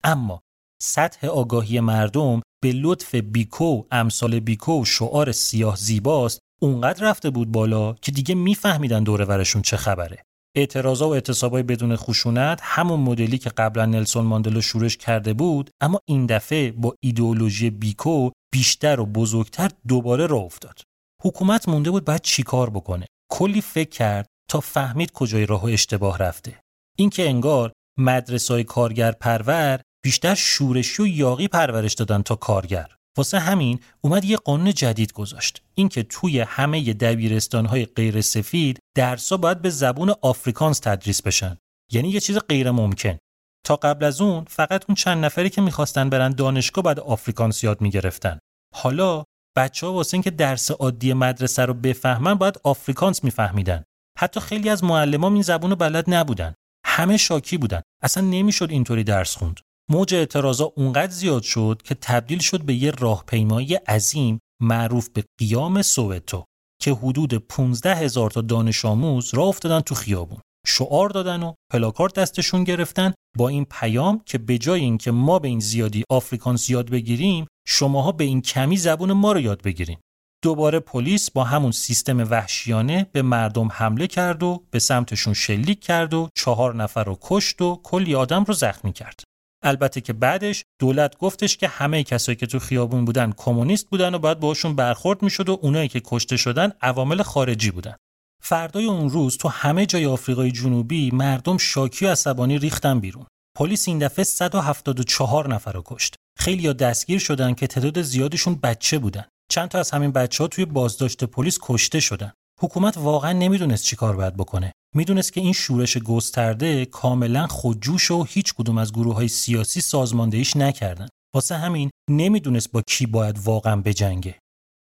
[0.04, 0.42] اما
[0.82, 7.94] سطح آگاهی مردم به لطف بیکو امثال بیکو شعار سیاه زیباست اونقدر رفته بود بالا
[7.94, 10.24] که دیگه میفهمیدن دوره ورشون چه خبره.
[10.58, 16.00] اعتراضا و اعتصابای بدون خشونت همون مدلی که قبلا نلسون ماندلا شورش کرده بود اما
[16.06, 20.82] این دفعه با ایدئولوژی بیکو بیشتر و بزرگتر دوباره راه افتاد.
[21.24, 26.60] حکومت مونده بود باید چیکار بکنه؟ کلی فکر کرد تا فهمید کجای راه اشتباه رفته.
[26.98, 32.96] اینکه انگار مدرسای کارگر پرور بیشتر شورشی و یاقی پرورش دادن تا کارگر.
[33.18, 35.62] واسه همین اومد یه قانون جدید گذاشت.
[35.74, 41.58] اینکه توی همه دبیرستانهای غیر سفید درسا باید به زبون آفریکانس تدریس بشن.
[41.92, 43.18] یعنی یه چیز غیر ممکن
[43.66, 47.82] تا قبل از اون فقط اون چند نفری که می‌خواستن برن دانشگاه بعد آفریکانس یاد
[47.82, 48.40] می‌گرفتن.
[48.76, 49.24] حالا
[49.58, 53.84] بچه ها واسه اینکه درس عادی مدرسه رو بفهمن باید آفریکانس میفهمیدن.
[54.20, 56.54] حتی خیلی از معلمان این زبون رو بلد نبودن.
[56.86, 57.82] همه شاکی بودن.
[58.04, 59.60] اصلا نمی‌شد اینطوری درس خوند.
[59.92, 65.82] موج اعتراضا اونقدر زیاد شد که تبدیل شد به یه راهپیمایی عظیم معروف به قیام
[65.82, 66.44] سووتو
[66.82, 70.40] که حدود 15 هزار تا دانش آموز راه افتادن تو خیابون.
[70.68, 75.48] شعار دادن و پلاکارد دستشون گرفتن با این پیام که به جای اینکه ما به
[75.48, 80.00] این زیادی آفریکانس یاد بگیریم شماها به این کمی زبون ما رو یاد بگیریم.
[80.44, 86.14] دوباره پلیس با همون سیستم وحشیانه به مردم حمله کرد و به سمتشون شلیک کرد
[86.14, 89.27] و چهار نفر رو کشت و کلی آدم رو زخمی کرد.
[89.64, 94.20] البته که بعدش دولت گفتش که همه کسایی که تو خیابون بودن کمونیست بودن و
[94.20, 97.96] باید باشون برخورد می‌شد و اونایی که کشته شدن عوامل خارجی بودن.
[98.44, 103.26] فردای اون روز تو همه جای آفریقای جنوبی مردم شاکی و عصبانی ریختن بیرون.
[103.58, 106.16] پلیس این دفعه 174 نفر رو کشت.
[106.40, 109.26] خیلی دستگیر شدن که تعداد زیادشون بچه بودن.
[109.52, 112.32] چند تا از همین بچه ها توی بازداشت پلیس کشته شدن.
[112.62, 114.72] حکومت واقعا نمی‌دونست چیکار باید بکنه.
[114.96, 120.56] می‌دونست که این شورش گسترده کاملا خودجوش و هیچ کدوم از گروه های سیاسی سازماندهیش
[120.56, 124.40] نکردن واسه همین نمی‌دونست با کی باید واقعا بجنگه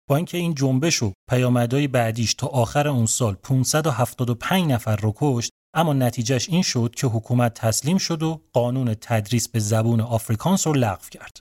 [0.09, 5.51] با اینکه این جنبش و پیامدهای بعدیش تا آخر اون سال 575 نفر رو کشت
[5.75, 10.73] اما نتیجهش این شد که حکومت تسلیم شد و قانون تدریس به زبون آفریکانس رو
[10.73, 11.39] لغو کرد.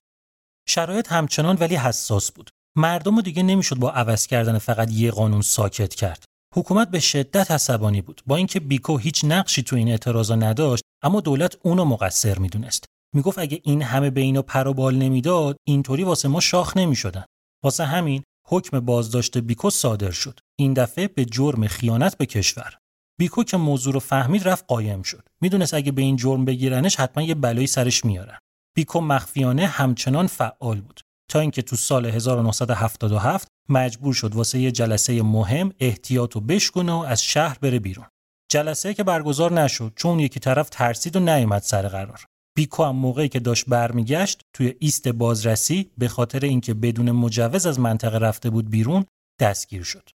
[0.68, 2.50] شرایط همچنان ولی حساس بود.
[2.76, 6.24] مردم رو دیگه نمی‌شد با عوض کردن فقط یه قانون ساکت کرد.
[6.56, 8.22] حکومت به شدت عصبانی بود.
[8.26, 12.84] با اینکه بیکو هیچ نقشی تو این اعتراضا نداشت اما دولت اونو مقصر می‌دونست.
[13.14, 17.24] می‌گفت اگه این همه به اینو پر و بال نمی‌داد اینطوری واسه ما شاخ نمی‌شدن.
[17.64, 20.38] واسه همین حکم بازداشت بیکو صادر شد.
[20.58, 22.78] این دفعه به جرم خیانت به کشور.
[23.18, 25.28] بیکو که موضوع رو فهمید رفت قایم شد.
[25.40, 28.38] می‌دونست اگه به این جرم بگیرنش حتما یه بلایی سرش میارن
[28.76, 31.00] بیکو مخفیانه همچنان فعال بود.
[31.30, 36.96] تا اینکه تو سال 1977 مجبور شد واسه یه جلسه مهم احتیاط و بشکنه و
[36.96, 38.06] از شهر بره بیرون.
[38.50, 42.24] جلسه که برگزار نشد چون یکی طرف ترسید و نیومد سر قرار.
[42.56, 47.80] بیکو هم موقعی که داشت برمیگشت توی ایست بازرسی به خاطر اینکه بدون مجوز از
[47.80, 49.04] منطقه رفته بود بیرون
[49.40, 50.08] دستگیر شد.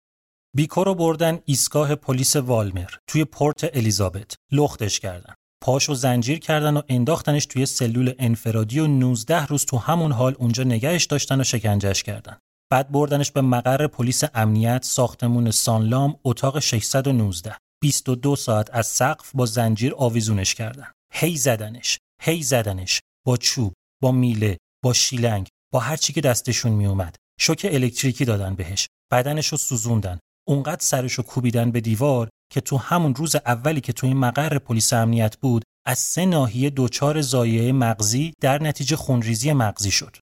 [0.57, 5.35] بیکو رو بردن ایستگاه پلیس والمر توی پورت الیزابت لختش کردن.
[5.63, 10.65] پاشو زنجیر کردن و انداختنش توی سلول انفرادی و 19 روز تو همون حال اونجا
[10.65, 12.39] نگهش داشتن و شکنجهش کردن.
[12.71, 19.47] بعد بردنش به مقر پلیس امنیت ساختمون سانلام اتاق 619 22 ساعت از سقف با
[19.47, 20.93] زنجیر آویزونش کردن.
[21.13, 23.01] هی زدنش هی زدنش.
[23.27, 28.55] با چوب با میله با شیلنگ با هر چی که دستشون میومد شوک الکتریکی دادن
[28.55, 28.89] بهش.
[29.13, 30.19] بدنش رو سوزوندن.
[30.49, 34.59] اونقدر سرش رو کوبیدن به دیوار که تو همون روز اولی که تو این مقر
[34.59, 40.17] پلیس امنیت بود از سه ناحیه دچار زایعه مغزی در نتیجه خونریزی مغزی شد.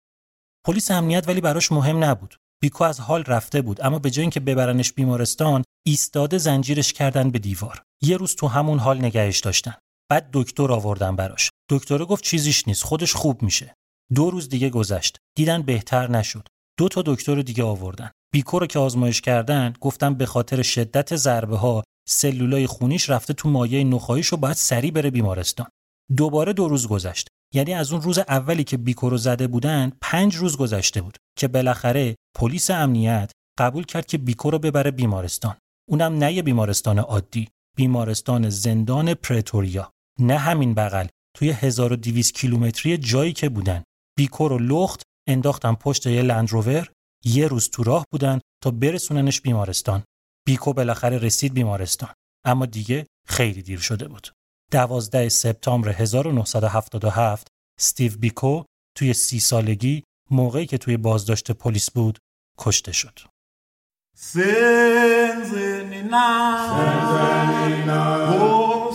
[0.65, 2.35] پلیس امنیت ولی براش مهم نبود.
[2.61, 7.39] بیکو از حال رفته بود اما به جای اینکه ببرنش بیمارستان ایستاده زنجیرش کردن به
[7.39, 7.81] دیوار.
[8.03, 9.73] یه روز تو همون حال نگهش داشتن.
[10.11, 11.49] بعد دکتر آوردن براش.
[11.69, 13.73] دکتر گفت چیزیش نیست خودش خوب میشه.
[14.15, 15.17] دو روز دیگه گذشت.
[15.37, 16.47] دیدن بهتر نشد.
[16.79, 18.11] دو تا دکتر دیگه آوردن.
[18.33, 23.49] بیکو رو که آزمایش کردن گفتن به خاطر شدت ضربه ها سلولای خونیش رفته تو
[23.49, 25.67] مایع نخاییش و باید سریع بره بیمارستان.
[26.17, 27.27] دوباره دو روز گذشت.
[27.53, 31.47] یعنی از اون روز اولی که بیکو رو زده بودن پنج روز گذشته بود که
[31.47, 35.57] بالاخره پلیس امنیت قبول کرد که بیکو رو ببره بیمارستان.
[35.89, 41.07] اونم نه یه بیمارستان عادی بیمارستان زندان پرتوریا نه همین بغل.
[41.37, 43.83] توی 1200 کیلومتری جایی که بودن.
[44.17, 46.91] بیکو رو لخت انداختن پشت یه لندروور
[47.25, 50.03] یه روز تو راه بودن تا برسوننش بیمارستان.
[50.47, 52.09] بیکو بالاخره رسید بیمارستان.
[52.45, 54.27] اما دیگه خیلی دیر شده بود.
[54.71, 57.47] 12 سپتامبر 1977
[57.79, 58.63] استیو بیکو
[58.97, 62.19] توی سی سالگی موقعی که توی بازداشت پلیس بود
[62.57, 63.19] کشته شد.
[64.15, 65.35] سنزنینا.
[68.33, 68.91] او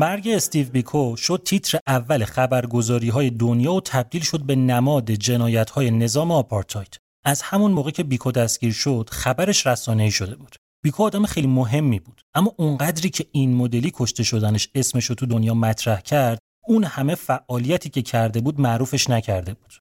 [0.00, 5.70] مرگ استیو بیکو شد تیتر اول خبرگزاری های دنیا و تبدیل شد به نماد جنایت
[5.70, 6.96] های نظام آپارتاید.
[7.24, 10.56] از همون موقع که بیکو دستگیر شد خبرش رسانه‌ای شده بود.
[10.84, 15.26] بیکو آدم خیلی مهمی بود اما اونقدری که این مدلی کشته شدنش اسمش رو تو
[15.26, 19.72] دنیا مطرح کرد اون همه فعالیتی که کرده بود معروفش نکرده بود.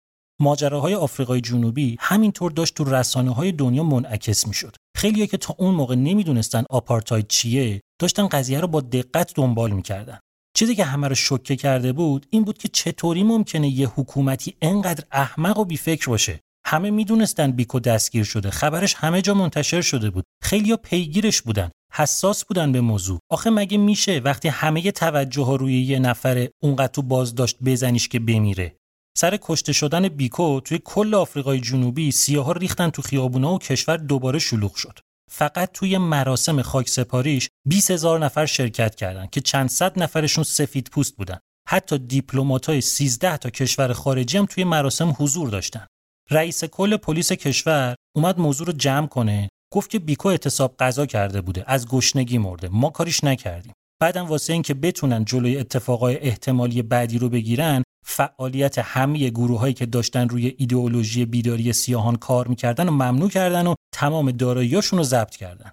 [0.41, 4.75] ماجراهای آفریقای جنوبی همینطور داشت تو رسانه های دنیا منعکس می‌شد.
[4.99, 10.19] خیلیایی که تا اون موقع نمی‌دونستن آپارتاید چیه، داشتن قضیه رو با دقت دنبال می‌کردن.
[10.57, 15.03] چیزی که همه رو شوکه کرده بود این بود که چطوری ممکنه یه حکومتی انقدر
[15.11, 16.39] احمق و بیفکر باشه.
[16.65, 20.23] همه می‌دونستن بیکو دستگیر شده خبرش همه جا منتشر شده بود.
[20.43, 23.19] خیلیا پیگیرش بودن حساس بودن به موضوع.
[23.31, 28.19] آخه مگه میشه وقتی همه توجه ها روی یه نفر اونقدر تو بازداشت بزنیش که
[28.19, 28.75] بمیره؟
[29.19, 34.39] سر کشته شدن بیکو توی کل آفریقای جنوبی سیاها ریختن تو خیابونا و کشور دوباره
[34.39, 34.99] شلوغ شد.
[35.31, 40.89] فقط توی مراسم خاک سپاریش 20 هزار نفر شرکت کردند که چند صد نفرشون سفید
[40.91, 41.37] پوست بودن.
[41.67, 45.87] حتی دیپلمات‌های 13 تا کشور خارجی هم توی مراسم حضور داشتن.
[46.31, 51.41] رئیس کل پلیس کشور اومد موضوع رو جمع کنه گفت که بیکو اعتصاب قضا کرده
[51.41, 52.69] بوده از گشنگی مرده.
[52.69, 53.73] ما کاریش نکردیم.
[54.01, 60.29] بعدم واسه اینکه بتونن جلوی اتفاقای احتمالی بعدی رو بگیرن فعالیت همه گروههایی که داشتن
[60.29, 65.71] روی ایدئولوژی بیداری سیاهان کار می‌کردن و ممنوع کردن و تمام داراییاشون رو ضبط کردن.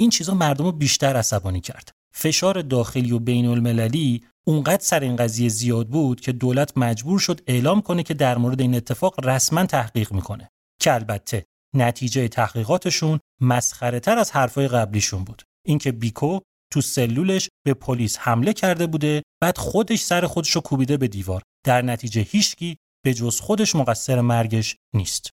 [0.00, 1.92] این چیزا مردم رو بیشتر عصبانی کرد.
[2.14, 7.40] فشار داخلی و بین المللی اونقدر سر این قضیه زیاد بود که دولت مجبور شد
[7.46, 10.48] اعلام کنه که در مورد این اتفاق رسما تحقیق می‌کنه.
[10.80, 11.44] که البته
[11.76, 15.42] نتیجه تحقیقاتشون مسخره تر از حرفای قبلیشون بود.
[15.66, 16.38] اینکه بیکو
[16.72, 21.42] تو سلولش به پلیس حمله کرده بوده بعد خودش سر خودش رو کوبیده به دیوار.
[21.64, 25.30] در نتیجه هیچکی به جز خودش مقصر مرگش نیست.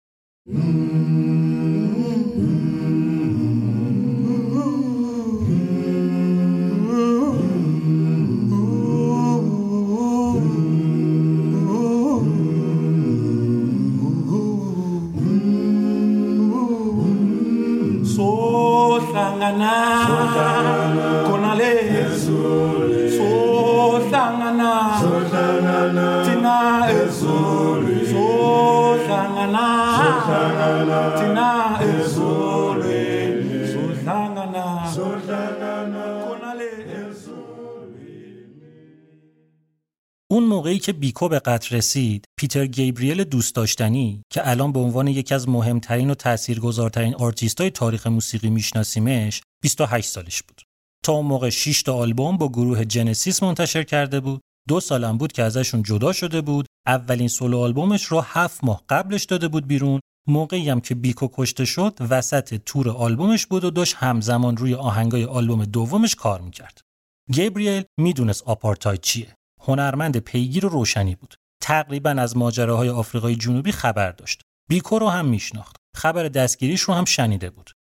[40.66, 45.36] موقعی که بیکو به قتل رسید پیتر گیبریل دوست داشتنی که الان به عنوان یکی
[45.36, 47.16] از مهمترین و تاثیرگذارترین
[47.60, 50.62] های تاریخ موسیقی میشناسیمش 28 سالش بود.
[51.06, 54.42] تا اون موقع 6 تا آلبوم با گروه جنسیس منتشر کرده بود.
[54.68, 56.66] دو سالم بود که ازشون جدا شده بود.
[56.88, 60.00] اولین سولو آلبومش رو هفت ماه قبلش داده بود بیرون.
[60.28, 65.26] موقعی هم که بیکو کشته شد وسط تور آلبومش بود و داشت همزمان روی آهنگای
[65.26, 66.82] آلبوم دومش کار می‌کرد.
[67.32, 69.36] گیبریل می‌دونست آپارتاید چیه.
[69.68, 71.36] هنرمند پیگیر و روشنی بود.
[71.62, 74.42] تقریبا از ماجراهای آفریقای جنوبی خبر داشت.
[74.70, 75.76] بیکو رو هم میشناخت.
[75.96, 77.72] خبر دستگیریش رو هم شنیده بود.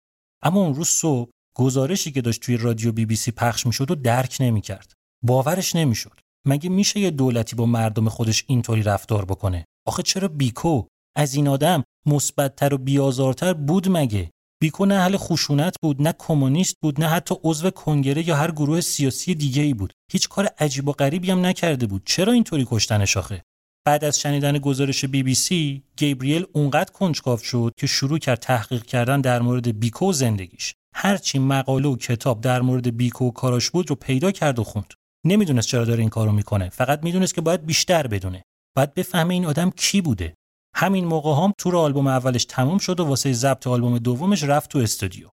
[0.43, 3.95] اما اون روز صبح گزارشی که داشت توی رادیو بی بی سی پخش می‌شد و
[3.95, 4.93] درک نمی‌کرد.
[5.24, 6.20] باورش نمی‌شد.
[6.47, 11.49] مگه میشه یه دولتی با مردم خودش اینطوری رفتار بکنه؟ آخه چرا بیکو؟ از این
[11.49, 14.30] آدم مثبتتر و بیازارتر بود مگه؟
[14.65, 18.81] بیکو نه اهل خشونت بود نه کمونیست بود نه حتی عضو کنگره یا هر گروه
[18.81, 19.93] سیاسی دیگه ای بود.
[20.12, 22.03] هیچ کار عجیب و غریبی هم نکرده بود.
[22.05, 23.43] چرا اینطوری کشتنش آخه؟
[23.87, 28.83] بعد از شنیدن گزارش بی بی سی گیبریل اونقدر کنجکاو شد که شروع کرد تحقیق
[28.83, 30.75] کردن در مورد بیکو و زندگیش.
[30.95, 34.95] هرچی مقاله و کتاب در مورد بیکو و کاراش بود رو پیدا کرد و خوند.
[35.27, 36.69] نمی‌دونست چرا داره این کارو می‌کنه.
[36.69, 38.43] فقط می‌دونست که باید بیشتر بدونه.
[38.77, 40.35] باید بفهمه این آدم کی بوده.
[40.75, 44.79] همین موقع هم تور آلبوم اولش تموم شد و واسه ضبط آلبوم دومش رفت تو
[44.79, 45.29] استودیو.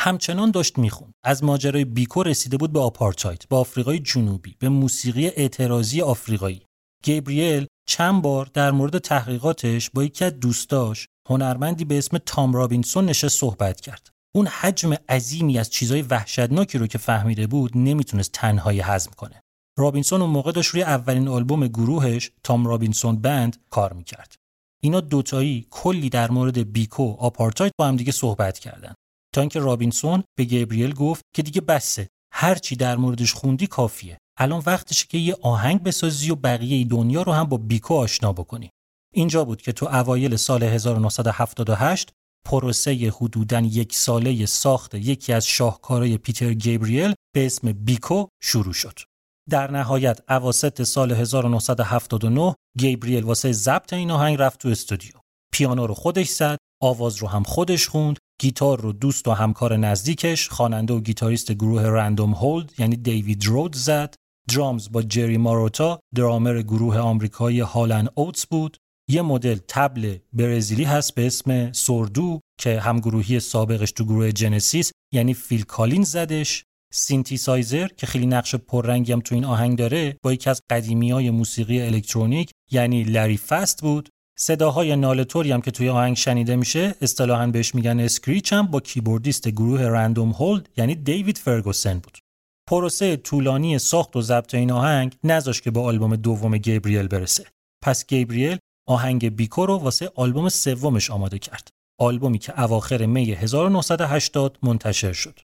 [0.00, 1.12] همچنان داشت می‌خوند.
[1.24, 6.62] از ماجرای بیکو رسیده بود به آپارتاید به آفریقای جنوبی به موسیقی اعتراضی آفریقایی.
[7.04, 13.04] گیبریل چند بار در مورد تحقیقاتش با یکی از دوستاش هنرمندی به اسم تام رابینسون
[13.04, 14.10] نشست صحبت کرد.
[14.34, 19.42] اون حجم عظیمی از چیزای وحشتناکی رو که فهمیده بود نمی‌تونست تنهایی هضم کنه.
[19.78, 24.34] رابینسون اون موقع داشت روی اولین آلبوم گروهش تام رابینسون بند کار می‌کرد.
[24.82, 28.94] اینا دوتایی کلی در مورد بیکو آپارتاید با هم دیگه صحبت کردن.
[29.34, 34.18] تا اینکه رابینسون به گبریل گفت که دیگه بسه هر چی در موردش خوندی کافیه.
[34.38, 38.70] الان وقتشه که یه آهنگ بسازی و بقیه دنیا رو هم با بیکو آشنا بکنی.
[39.14, 42.12] اینجا بود که تو اوایل سال 1978
[42.46, 48.98] پروسه حدوداً یک ساله ساخت یکی از شاهکارهای پیتر گیبریل به اسم بیکو شروع شد.
[49.50, 55.12] در نهایت اواسط سال 1979 گیبریل واسه ضبط این آهنگ رفت تو استودیو.
[55.52, 60.48] پیانو رو خودش زد، آواز رو هم خودش خوند، گیتار رو دوست و همکار نزدیکش،
[60.48, 64.14] خواننده و گیتاریست گروه رندوم هولد یعنی دیوید رود زد.
[64.54, 68.76] drums با جری ماروتا درامر گروه آمریکایی هالن اوتس بود
[69.10, 75.34] یه مدل تبل برزیلی هست به اسم سوردو که همگروهی سابقش تو گروه جنسیس یعنی
[75.34, 76.64] فیل کالین زدش
[76.96, 81.30] سینتیسایزر که خیلی نقش پررنگی هم تو این آهنگ داره با یکی از قدیمی های
[81.30, 84.08] موسیقی الکترونیک یعنی لری فست بود.
[84.38, 89.48] صداهای ناله‌طوری هم که توی آهنگ شنیده میشه اصطلاحا بهش میگن screech هم با keyboardist
[89.48, 92.18] گروه رندوم هولد یعنی دیوید فرگوسن بود.
[92.68, 97.46] پروسه طولانی ساخت و ضبط این آهنگ نذاشت که به آلبوم دوم گیبریل برسه.
[97.84, 101.68] پس گیبریل آهنگ بیکو رو واسه آلبوم سومش آماده کرد.
[102.00, 105.40] آلبومی که اواخر می 1980 منتشر شد.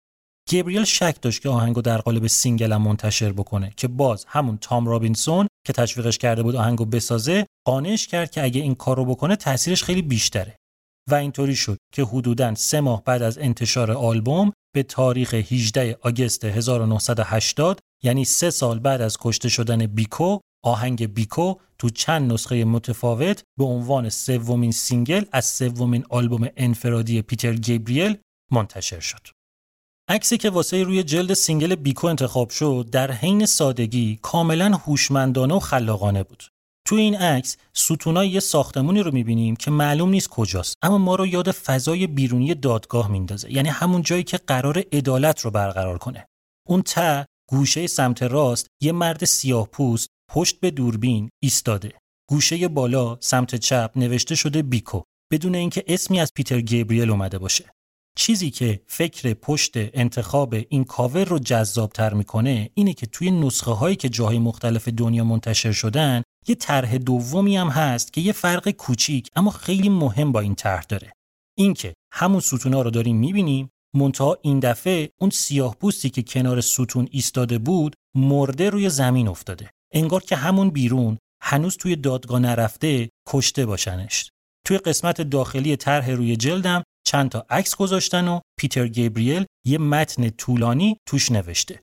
[0.48, 4.86] گیبریل شک داشت که آهنگو در قالب single هم منتشر بکنه که باز همون تام
[4.86, 9.84] رابینسون که تشویقش کرده بود آهنگو بسازه قانعش کرد که اگه این کارو بکنه تاثیرش
[9.84, 10.56] خیلی بیشتره
[11.10, 16.44] و اینطوری شد که حدوداً سه ماه بعد از انتشار آلبوم به تاریخ 18 August
[16.44, 23.42] 1980 یعنی سه سال بعد از کشته شدن بیکو آهنگ بیکو تو چند نسخه متفاوت
[23.58, 28.18] به عنوان سومین single از سومین آلبوم انفرادی پیتر گیبریل
[28.52, 29.37] منتشر شد.
[30.10, 35.58] عکسی که واسه روی جلد single بیکو انتخاب شد در حین سادگی کاملا هوشمندانه و
[35.58, 36.44] خلاقانه بود.
[36.86, 41.26] تو این عکس ستونای یه ساختمونی رو می‌بینیم که معلوم نیست کجاست اما ما رو
[41.26, 46.26] یاد فضای بیرونی دادگاه میندازه یعنی همون جایی که قرار عدالت رو برقرار کنه.
[46.68, 51.92] اون ته گوشه سمت راست یه مرد سیاه پوست پشت به دوربین ایستاده.
[52.28, 55.02] گوشه بالا سمت چپ نوشته شده بیکو
[55.32, 57.64] بدون اینکه اسمی از پیتر گیبریل اومده باشه.
[58.18, 63.96] چیزی که فکر پشت انتخاب این کاور رو جذابتر می‌کنه اینه که توی نسخه هایی
[63.96, 69.28] که جاهای مختلف دنیا منتشر شدن یه طرح دومی هم هست که یه فرق کوچیک
[69.36, 71.12] اما خیلی مهم با این طرح داره.
[71.58, 77.08] اینکه همون ستونا رو داریم می‌بینیم منتها این دفعه اون سیاه پوستی که کنار ستون
[77.10, 79.70] ایستاده بود مرده روی زمین افتاده.
[79.94, 84.30] انگار که همون بیرون هنوز توی دادگاه نرفته کشته باشنش.
[84.66, 90.28] توی قسمت داخلی طرح روی جلدم چند تا عکس گذاشتن و پیتر گیبریل یه متن
[90.28, 91.80] طولانی توش نوشته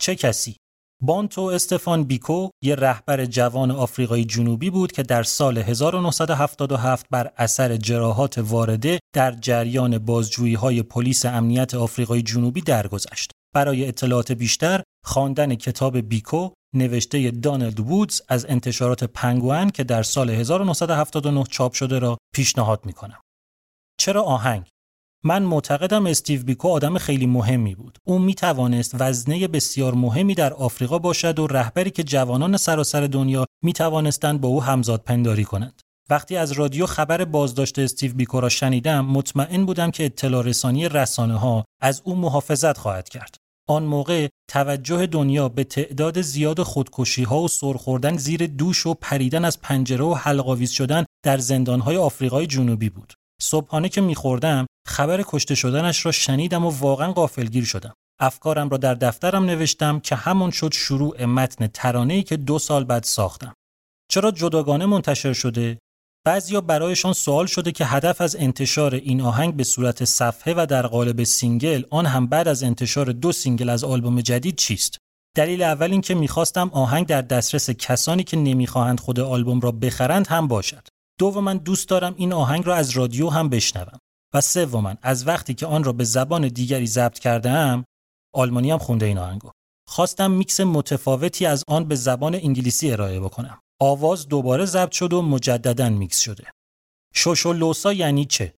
[0.00, 0.56] چه کسی
[1.02, 7.76] بانتو استفان بیکو یه رهبر جوان آفریقای جنوبی بود که در سال 1977 بر اثر
[7.76, 13.30] جراحات وارده در جریان بازجویی های پلیس امنیت آفریقای جنوبی درگذشت.
[13.54, 20.30] برای اطلاعات بیشتر خواندن کتاب بیکو نوشته دانلد وودز از انتشارات پنگوئن که در سال
[20.30, 23.20] 1979 چاپ شده را پیشنهاد می کنم.
[24.00, 24.68] چرا آهنگ؟
[25.24, 27.98] من معتقدم استیو بیکو آدم خیلی مهمی بود.
[28.04, 33.46] او می توانست وزنه بسیار مهمی در آفریقا باشد و رهبری که جوانان سراسر دنیا
[33.64, 35.80] می توانستند با او همزاد پنداری کنند.
[36.10, 41.38] وقتی از رادیو خبر بازداشت استیو بیکو را شنیدم مطمئن بودم که اطلاع رسانی رسانه
[41.38, 43.36] ها از او محافظت خواهد کرد.
[43.68, 49.44] آن موقع توجه دنیا به تعداد زیاد خودکشی ها و سرخوردن زیر دوش و پریدن
[49.44, 53.14] از پنجره و حلقاویز شدن در زندان های آفریقای جنوبی بود.
[53.42, 57.94] صبحانه که میخوردم خبر کشته شدنش را شنیدم و واقعا غافلگیر شدم.
[58.20, 63.04] افکارم را در دفترم نوشتم که همون شد شروع متن ترانه‌ای که دو سال بعد
[63.04, 63.54] ساختم.
[64.10, 65.78] چرا جداگانه منتشر شده؟
[66.26, 70.86] بعضیا برایشان سوال شده که هدف از انتشار این آهنگ به صورت صفحه و در
[70.86, 74.98] قالب single آن هم بعد از انتشار دو single از آلبوم جدید چیست؟
[75.36, 80.26] دلیل اول این که می‌خواستم آهنگ در دسترس کسانی که نمی‌خواهند خود آلبوم را بخرند
[80.26, 80.88] هم باشد.
[81.28, 83.98] من دوست دارم این آهنگ را از رادیو هم بشنوم.
[84.34, 87.84] و سوما از وقتی که آن را به زبان دیگری ضبط کرده ام
[88.34, 89.50] آلمانی هم خونده این آهنگو.
[89.88, 93.60] خواستم میکس متفاوتی از آن به زبان انگلیسی ارائه بکنم.
[93.80, 96.44] آواز دوباره ضبط شد و مجددا میکس شده.
[97.14, 98.54] شوشولوسا یعنی چه؟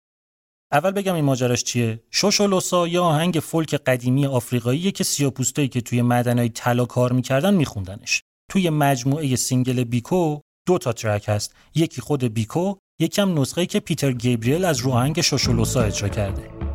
[0.72, 6.02] اول بگم این ماجراش چیه؟ شوشولوسا یه آهنگ فولک قدیمی آفریقایی که سیاپوستایی که توی
[6.02, 8.22] معدنهای طلا کار می‌کردن میخوندنش.
[8.50, 11.54] توی مجموعه single بیکو دو تا track هست.
[11.74, 16.71] یکی خود بیکو یکیم نسخه که پیتر گیبریل از رو آهنگ شوشولوسا اجرا کرده.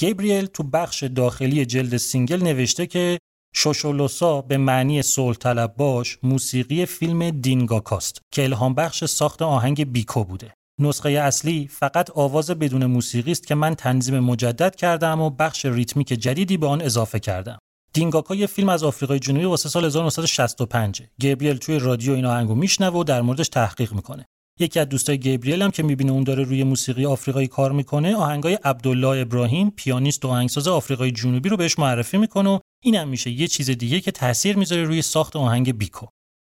[0.00, 3.18] گیبریل تو بخش داخلی جلد single نوشته که
[3.54, 10.24] شوشولوسا به معنی صلح طلب باش موسیقی فیلم دینگاکاست که الهام بخش ساخت آهنگ بیکو
[10.24, 10.54] بوده.
[10.80, 16.08] نسخه اصلی فقط آواز بدون موسیقی است که من تنظیم مجدد کردم و بخش ریتمیک
[16.08, 17.58] جدیدی به آن اضافه کردم.
[17.92, 22.96] دینگاکا یه فیلم از آفریقای جنوبی واسه سال 1965 گبریل توی رادیو این آهنگو میشنوه
[22.96, 24.26] و در موردش تحقیق می‌کنه.
[24.60, 28.54] یکی از دوستای گبریل هم که می‌بینه اون داره روی موسیقی آفریقایی کار می‌کنه آهنگای
[28.54, 33.48] عبدالله ابراهیم پیانیست و آهنگساز آفریقای جنوبی رو بهش معرفی می‌کنه و اینم میشه یه
[33.48, 36.06] چیز دیگه که تاثیر می‌ذاره روی ساخت آهنگ بیکو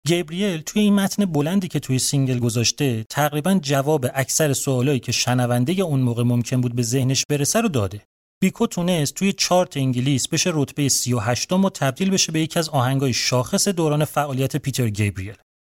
[0.08, 5.82] گبریل توی این متن بلندی که توی single گذاشته تقریبا جواب اکثر سوالایی که شنونده
[5.82, 8.02] اون موقع ممکن بود به ذهنش برسه رو داده.
[8.42, 13.12] بیکو تونست توی چارت انگلیس بشه رتبه 38 و تبدیل بشه به یکی از آهنگای
[13.12, 15.34] شاخص دوران فعالیت پیتر گبریل.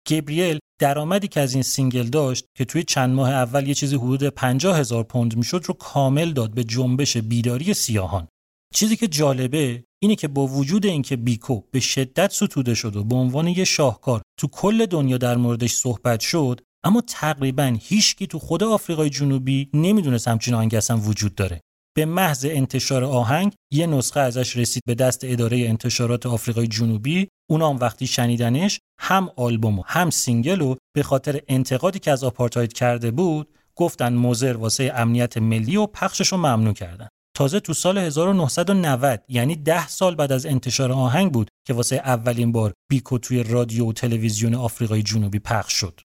[0.09, 4.29] گبریل درآمدی که از این single داشت که توی چند ماه اول یه چیزی حدود
[4.29, 8.29] 50 هزار پوند می‌شد رو کامل داد به جنبش بیداری سیاهان.
[8.75, 13.15] چیزی که جالبه اینه که با وجود اینکه بیکو به شدت ستوده شد و به
[13.15, 18.63] عنوان یه شاهکار تو کل دنیا در موردش صحبت شد اما تقریبا هیچکی تو خود
[18.63, 21.61] آفریقای جنوبی نمی‌دونست همچین اصلا وجود داره
[21.97, 27.77] به محض انتشار آهنگ یه نسخه ازش رسید به دست اداره انتشارات آفریقای جنوبی اونام
[27.77, 33.11] وقتی شنیدنش هم آلبوم و هم single و به خاطر انتقادی که از آپارتاید کرده
[33.11, 39.25] بود گفتن موزر واسه امنیت ملی و پخشش رو ممنوع کردن تازه تو سال 1990
[39.29, 43.89] یعنی ده سال بعد از انتشار آهنگ بود که واسه اولین بار بیکو توی رادیو
[43.89, 46.01] و تلویزیون آفریقای جنوبی پخش شد.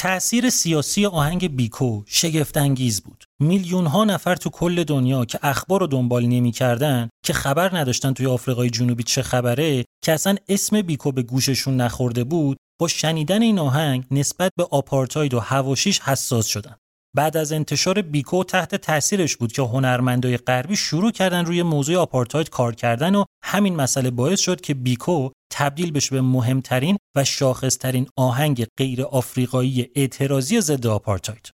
[0.00, 3.24] تأثیر سیاسی آهنگ بیکو شگفتانگیز بود.
[3.40, 8.26] میلیون ها نفر تو کل دنیا که اخبار رو دنبال نمی‌کردن که خبر نداشتن توی
[8.26, 13.58] آفریقای جنوبی چه خبره که اصلا اسم بیکو به گوششون نخورده بود با شنیدن این
[13.58, 16.76] آهنگ نسبت به آپارتاید و هواشیش حساس شدن.
[17.16, 22.50] بعد از انتشار بیکو تحت تاثیرش بود که هنرمندای غربی شروع کردن روی موضوع آپارتاید
[22.50, 28.06] کار کردن و همین مسئله باعث شد که بیکو تبدیل بشه به مهمترین و شاخصترین
[28.16, 31.50] آهنگ غیر آفریقایی اعتراضی ضد آپارتاید.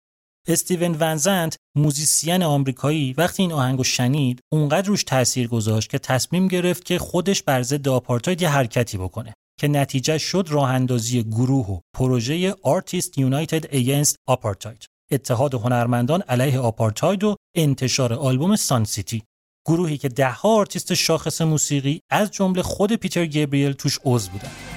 [0.48, 6.48] استیون ون زنت موزیسین آمریکایی وقتی این آهنگو شنید اونقدر روش تاثیر گذاشت که تصمیم
[6.48, 11.66] گرفت که خودش بر ضد آپارتاید یه حرکتی بکنه که نتیجه شد راه اندازی گروه
[11.66, 19.22] و پروژه Artist United Against Apartheid اتحاد هنرمندان علیه آپارتاید و انتشار آلبوم Sun City
[19.64, 24.71] گروهی که دهها آرتیست شاخص موسیقی از جمله خود پیتر گبریل توش عضو بودند.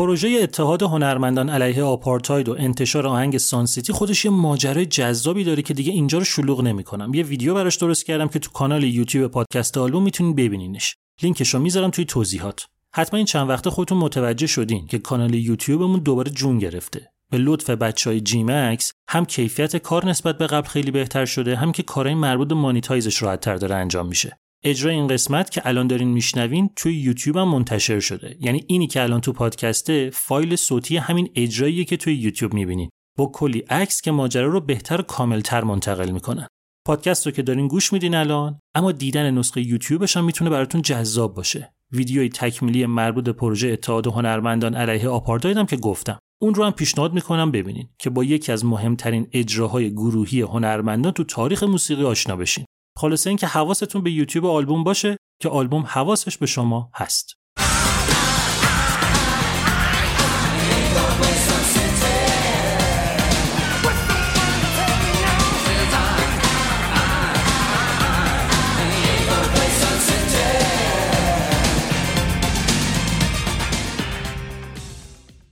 [0.00, 5.62] پروژه اتحاد هنرمندان علیه آپارتاید و انتشار آهنگ Sun City خودش یه ماجرای جذابی داره
[5.62, 7.14] که دیگه اینجا رو شلوغ نمی‌کنم.
[7.14, 10.96] یه ویدیو براش درست کردم که تو کانال یوتیوب پادکست آلبوم می‌تونین ببینینش.
[11.22, 12.66] لینکش رو می‌ذارم توی توضیحات.
[12.94, 17.12] حتما این چند وقته خودتون متوجه شدین که کانال یوتیوبمون دوباره جون گرفته.
[17.30, 21.56] به لطف بچه های جی مکس هم کیفیت کار نسبت به قبل خیلی بهتر شده
[21.56, 25.62] هم که کارهای مربوط به monetize ش راحتتر داره انجام میشه اجرای این قسمت که
[25.64, 28.36] الان دارین میشنوین توی یوتیوب هم منتشر شده.
[28.40, 32.90] یعنی اینی که الان تو پادکسته فایل صوتی همین اجراییه که توی یوتیوب می‌بینین.
[33.18, 36.46] با کلی عکس که ماجرا رو بهتر و کاملتر منتقل می‌کنن.
[36.86, 41.34] پادکست رو که دارین گوش میدین الان اما دیدن نسخه یوتیوبش هم می‌تونه براتون جذاب
[41.34, 41.72] باشه.
[41.92, 46.18] ویدیوی تکمیلی مربوط به پروژه اتحاد هنرمندان علیه آپارتاید هم که گفتم.
[46.42, 51.24] اون رو هم پیشنهاد می‌کنم ببینین که با یکی از مهمترین اجراهای گروهی هنرمندان تو
[51.24, 52.64] تاریخ موسیقی آشنا بشین.
[53.00, 57.34] خلاصه اینکه حواستون به یوتیوب آلبوم باشه که آلبوم حواسش به شما هست.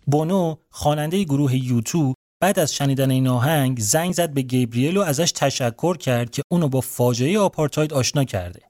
[0.06, 5.32] بونو خواننده گروه یوتو بعد از شنیدن این آهنگ زنگ زد به گیبریل و ازش
[5.32, 8.60] تشکر کرد که اونو با فاجعه آپارتاید آشنا کرده.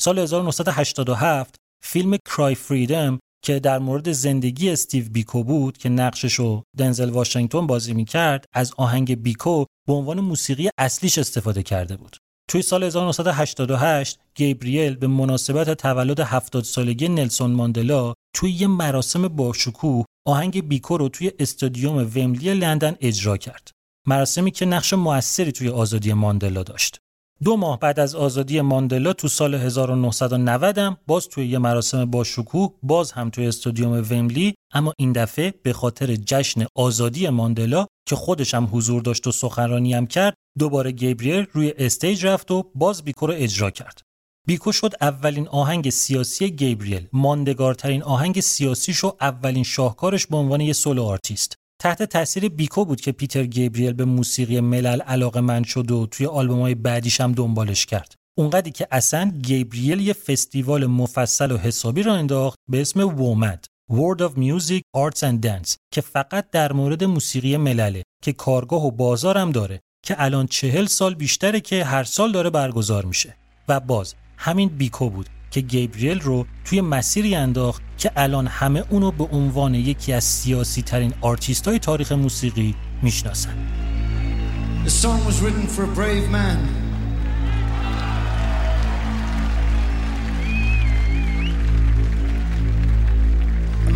[0.00, 1.54] سال 1987
[1.84, 7.94] فیلم Cry Freedom که در مورد زندگی استیو بیکو بود که نقششو دنزل واشنگتن بازی
[7.94, 12.16] می‌کرد از آهنگ بیکو به عنوان موسیقی اصلیش استفاده کرده بود.
[12.50, 20.04] توی سال 1988 گیبریل به مناسبت تولد 70 سالگی نلسون ماندلا توی یه مراسم باشکوه
[20.26, 23.70] آهنگ بیکو رو توی استادیوم ومبلی لندن اجرا کرد.
[24.06, 26.98] مراسمی که نقش موثری توی آزادی ماندلا داشت.
[27.44, 32.24] دو ماه بعد از آزادی ماندلا تو سال 1990 هم باز توی یه مراسم با
[32.24, 38.16] شکوه باز هم توی استادیوم ومبلی اما این دفعه به خاطر جشن آزادی ماندلا که
[38.16, 43.02] خودش هم حضور داشت و سخنرانی هم کرد دوباره گیبریل روی stage رفت و باز
[43.02, 44.05] بیکو رو اجرا کرد
[44.48, 47.08] بیکو شد اولین آهنگ سیاسی گیبریل.
[47.12, 51.54] ماندگارترین آهنگ سیاسیش و اولین شاهکارش به عنوان یه solo artist.
[51.82, 56.26] تحت تاثیر بیکو بود که پیتر گیبریل به موسیقی ملل علاقه مند شد و توی
[56.26, 58.14] آلبوم های بعدیش هم دنبالش کرد.
[58.38, 64.20] اونقدی که اصلا گیبریل یه فستیوال مفصل و حسابی راه انداخت به اسم WOMAD World
[64.20, 69.38] of Music, Arts and Dance که فقط در مورد موسیقی ملله که کارگاه و بازار
[69.38, 73.36] هم داره که الان چهل سال بیشتره که هر سال داره برگزار میشه.
[73.68, 79.10] و باز همین بیکو بود که گیبریل رو توی مسیری انداخت که الان همه اونو
[79.10, 83.54] به عنوان یکی از سیاسی ترین آرتیست های تاریخ موسیقی می‌شناسن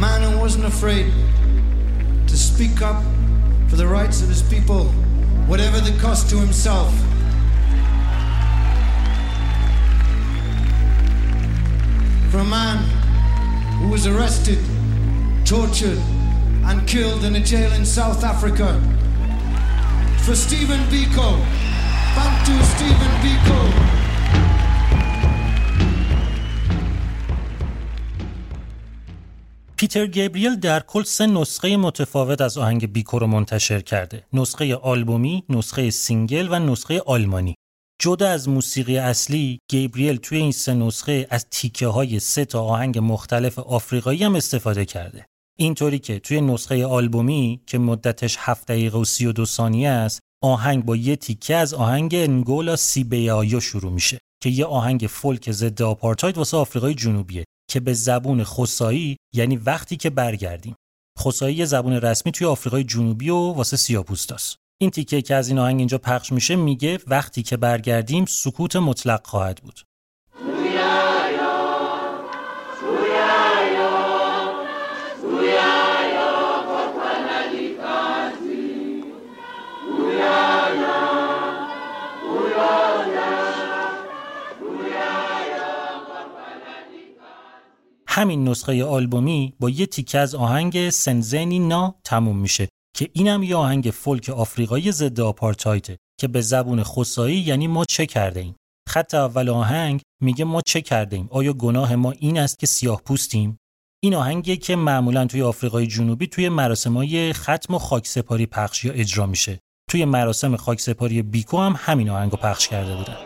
[0.01, 1.13] man who wasn't afraid
[2.27, 3.03] to speak up
[3.69, 4.85] for the rights of his people,
[5.47, 6.91] whatever the cost to himself.
[12.31, 12.79] For a man
[13.81, 14.61] who was arrested,
[15.45, 16.01] tortured,
[16.69, 18.69] and killed in a jail in South Africa.
[20.25, 21.29] For Stephen Biko.
[22.17, 23.61] Bantu Stephen Biko.
[29.77, 34.25] پیتر گبریل در کل سه نسخه متفاوت از آهنگ بیکو رو منتشر کرده.
[34.33, 37.55] نسخه آلبومی، نسخه single و نسخه آلمانی.
[38.03, 42.99] جدا از موسیقی اصلی، گیبریل توی این سه نسخه از تیکه های سه تا آهنگ
[42.99, 45.27] مختلف آفریقایی هم استفاده کرده.
[45.59, 50.97] اینطوری که توی نسخه آلبومی که مدتش 7 دقیقه و 32 ثانیه است، آهنگ با
[50.97, 56.57] یه تیکه از آهنگ انگولا سیبیایو شروع میشه که یه آهنگ فولک ضد آپارتاید واسه
[56.57, 60.77] آفریقای جنوبیه که به زبون خصایی یعنی وقتی که برگردیم.
[61.19, 64.57] خصایی یه زبون رسمی توی آفریقای جنوبی و واسه سیاپوستاست.
[64.83, 69.27] این تیکه که از این آهنگ اینجا پخش میشه میگه وقتی که برگردیم سکوت مطلق
[69.27, 69.81] خواهد بود.
[88.07, 92.69] همین نسخه آلبومی با یه تیکه از آهنگ سنزنی نا تموم میشه
[93.01, 98.07] که اینم یه آهنگ فولک آفریقایی ضد آپارتایده که به زبون خصایی یعنی ما چه
[98.07, 98.57] کرده ایم
[98.89, 103.03] خط اول آهنگ میگه ما چه کرده ایم آیا گناه ما این است که سیاه
[103.03, 103.59] پوستیم؟
[104.03, 109.27] این آهنگی که معمولا توی آفریقای جنوبی توی مراسمای ختم و خاکسپاری پخش یا اجرا
[109.27, 109.59] میشه.
[109.91, 113.17] توی مراسم خاکسپاری بیکو هم همین آهنگو پخش کرده بودن.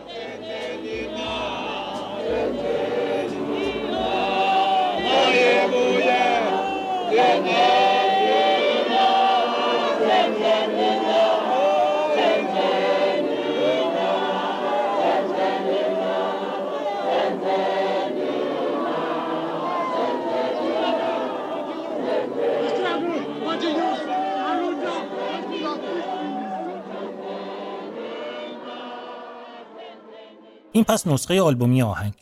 [30.75, 32.13] اینم از نسخه آلبومی آهنگ.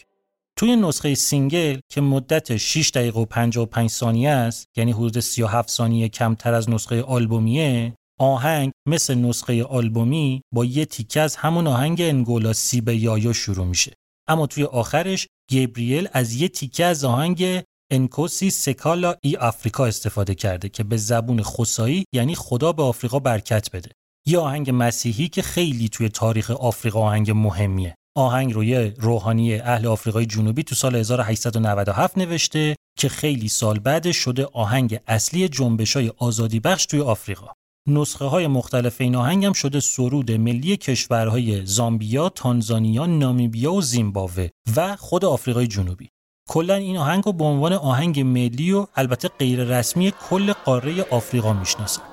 [0.55, 6.09] توی نسخه single که مدت 6 دقیقه و 55 ثانیه است یعنی حدود 37 ثانیه
[6.09, 12.53] کمتر از نسخه آلبومیه آهنگ مثل نسخه آلبومی با یه تیکه از همون آهنگ Ngomhla
[12.53, 13.93] Sibuyayo شروع میشه.
[14.27, 20.83] اما توی آخرش گیبریل از یه تیکه از آهنگ Nkosi Sikelel' iAfrika استفاده کرده که
[20.83, 23.91] به زبون خوسایی یعنی خدا به آفریقا برکت بده.
[24.27, 27.95] یه آهنگ مسیحی که خیلی توی تاریخ آفریقا آهنگ مهمیه.
[28.15, 34.11] آهنگ رو یه روحانی اهل آفریقای جنوبی تو سال 1897 نوشته که خیلی سال بعد
[34.11, 37.47] شده آهنگ اصلی جنبش های آزادی بخش توی آفریقا.
[37.87, 44.49] نسخه های مختلف این آهنگ هم شده سرود ملی کشورهای زامبیا، تانزانیا، نامیبیا و زیمبابوه
[44.75, 46.09] و خود آفریقای جنوبی.
[46.49, 51.53] کلا این آهنگ رو به عنوان آهنگ ملی و البته غیر رسمی کل قاره آفریقا
[51.53, 52.12] می‌شناسن.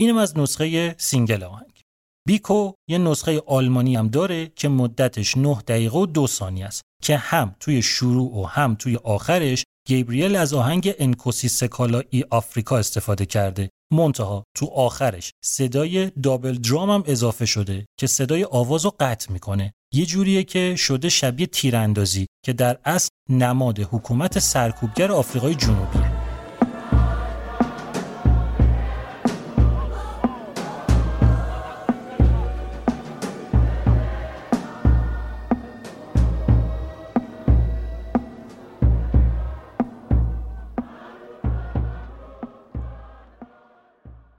[0.00, 1.80] اینم از نسخه single آهنگ.
[2.26, 7.16] بیکو یه نسخه آلمانی هم داره که مدتش 9 دقیقه و دو ثانیه است که
[7.16, 13.70] هم توی شروع و هم توی آخرش گیبریل از آهنگ Nkosi Sikelel' iAfrika استفاده کرده.
[13.92, 19.72] منتها تو آخرش صدای double drum هم اضافه شده که صدای آواز رو قطع می‌کنه.
[19.94, 26.19] یه جوریه که شده شبیه تیراندازی که در اصل نماد حکومت سرکوبگر آفریقای جنوبیه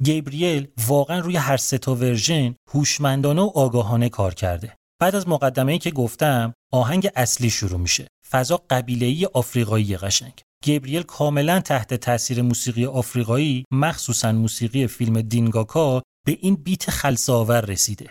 [0.03, 4.75] گیبریل واقعا روی هر سه تا ورژن هوشمندانه و آگاهانه کار کرده.
[5.01, 8.07] بعد از مقدمه‌ای که گفتم، آهنگ اصلی شروع میشه.
[8.29, 10.41] فضا قبیله‌ای آفریقایی قشنگ.
[10.65, 18.09] گبریل کاملا تحت تاثیر موسیقی آفریقایی مخصوصا موسیقی فیلم دینگاکا به این بیت خلصاور رسیده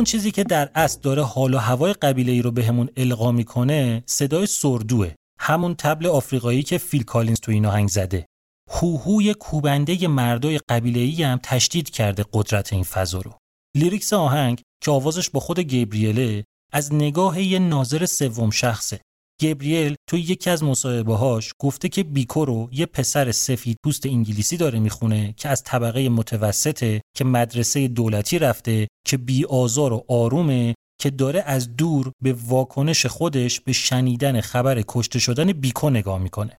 [0.00, 3.32] اون چیزی که در اصل داره حال و هوای قبیله ای رو بهمون به القا
[3.32, 5.12] می‌کنه صدای سوردوئه.
[5.38, 8.26] همون طبل آفریقایی که فیل کالینز تو این آهنگ زده.
[8.70, 13.32] هوهوی کوبنده مردای قبیله ای هم تشدید کرده قدرت این فضا رو.
[13.76, 19.00] lyrics آهنگ که آوازش با خود گیبریله از نگاه یه ناظر سوم شخصه.
[19.40, 24.78] گبریل تو یکی از مصاحبه‌هاش گفته که بیکو رو یه پسر سفید پوست انگلیسی داره
[24.78, 31.10] می‌خونه که از طبقه متوسطه که مدرسه دولتی رفته که بی آزار و آرومه که
[31.10, 36.56] داره از دور به واکنش خودش به شنیدن خبر کشته شدن بیکو نگاه می‌کنه.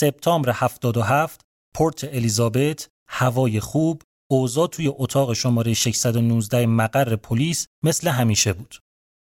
[0.00, 1.40] سپتامبر 77
[1.74, 8.78] پورت الیزابت هوای خوب اوضاع توی اتاق شماره 619 مقر پلیس مثل همیشه بود.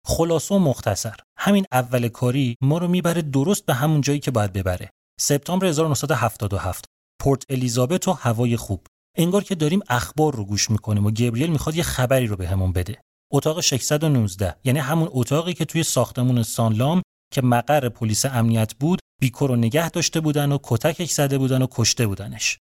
[0.07, 4.53] خلاصه و مختصر همین اول کاری ما رو می‌بره درست به همون جایی که باید
[4.53, 4.91] ببره.
[5.21, 6.85] سپتامبر 1977
[7.21, 8.87] پورت الیزابت و هوای خوب.
[9.17, 12.83] انگار که داریم اخبار رو گوش می‌کنیم و گبریل می‌خواد یه خبری رو بهمون به
[12.83, 13.01] بده.
[13.33, 17.03] اتاق 619 یعنی همون اتاقی که توی ساختمون سانلام
[17.35, 21.67] که مقر پلیس امنیت بود بیکو رو نگه داشته بودن و کتکش زده بودن و
[21.71, 22.59] کشته بودنش.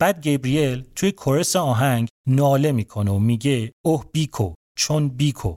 [0.00, 5.56] بعد گیبریل توی کورس آهنگ ناله می‌کنه و میگه اوه بیکو چون بیکو.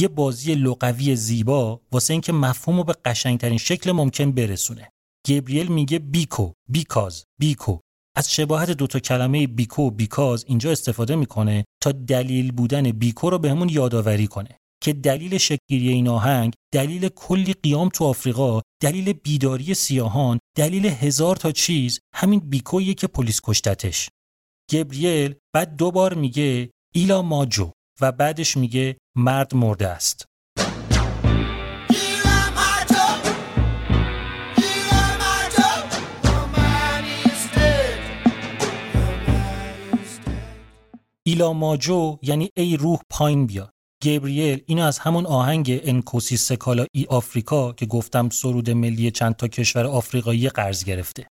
[0.00, 4.90] یه بازی لغوی زیبا واسه اینکه مفهوم رو به قشنگترین شکل ممکن برسونه.
[5.26, 7.78] گبریل میگه بیکو، بیکاز، بیکو.
[8.16, 13.38] از شباهت دوتا کلمه بیکو و بیکاز اینجا استفاده می‌کنه تا دلیل بودن بیکو رو
[13.38, 19.74] بهمون یادآوری کنه که دلیل شکلگیری این آهنگ دلیل کلی قیام تو آفریقا دلیل بیداری
[19.74, 24.08] سیاهان دلیل هزار تا چیز همین بیکویه که پلیس کشتتش
[24.70, 27.70] گبریل بعد دوبار میگه ایلا ماجو
[28.00, 30.28] و بعدش میگه مرد مرده است.
[41.26, 43.70] ایلا ماجو یعنی ای روح پایین بیا
[44.02, 49.48] گبریل اینو از همون آهنگ انکوسی سکالا ای آفریکا که گفتم سرود ملی چند تا
[49.48, 51.26] کشور آفریقایی قرض گرفته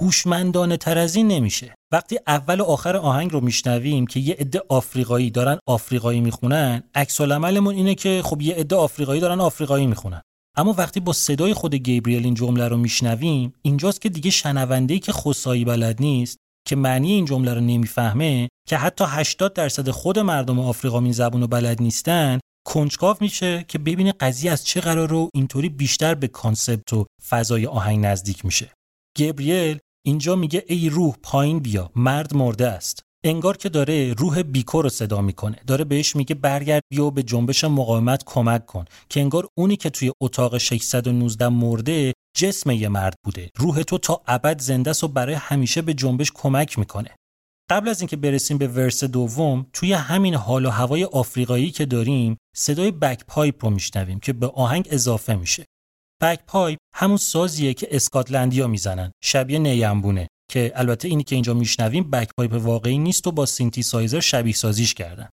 [0.00, 1.74] هوشمندانه تر از این نمیشه.
[1.92, 7.20] وقتی اول و آخر آهنگ رو میشنویم که یه عده آفریقایی دارن آفریقایی می‌خونن عکس
[7.20, 10.22] العملمون اینه که خب یه عده آفریقایی دارن آفریقایی می‌خونن.
[10.56, 15.12] اما وقتی با صدای خود گیبریل این جمله رو میشنویم اینجاست که دیگه شنونده که
[15.12, 16.36] خوسایی بلد نیست
[16.68, 21.40] که معنی این جمله رو نمی‌فهمه که حتی 80 درصد خود مردم آفریقا این زبون
[21.40, 26.28] رو بلد نیستن کنجکاو میشه که ببینه قضیه از چه قراره و اینطوری بیشتر به
[26.28, 28.70] concept و فضای آهنگ نزدیک میشه.
[29.18, 33.02] گبریل اینجا میگه ای روح پایین بیا مرد مرده است.
[33.24, 35.58] انگار که داره روح بیکو رو صدا می‌کنه.
[35.66, 38.84] داره بهش میگه برگرد بیا و به جنبش مقاومت کمک کن.
[39.08, 43.50] که انگار اونی که توی اتاق 619 مرده جسم یه مرد بوده.
[43.56, 47.10] روح تو تا ابد زنده و برای همیشه به جنبش کمک می‌کنه.
[47.70, 52.36] قبل از اینکه برسیم به verse دوم توی همین حال و هوای آفریقایی که داریم
[52.56, 55.64] صدای bagpipe رو میشنویم که به آهنگ اضافه میشه.
[56.22, 59.12] bagpipe همون سازیه که اسکاتلندیا می‌زنن.
[59.22, 64.20] شبیه نی‌انبونه که البته اینی که اینجا میشنویم bagpipe واقعی نیست و با سینتی سایزر
[64.20, 65.28] شبیه سازیش کردن.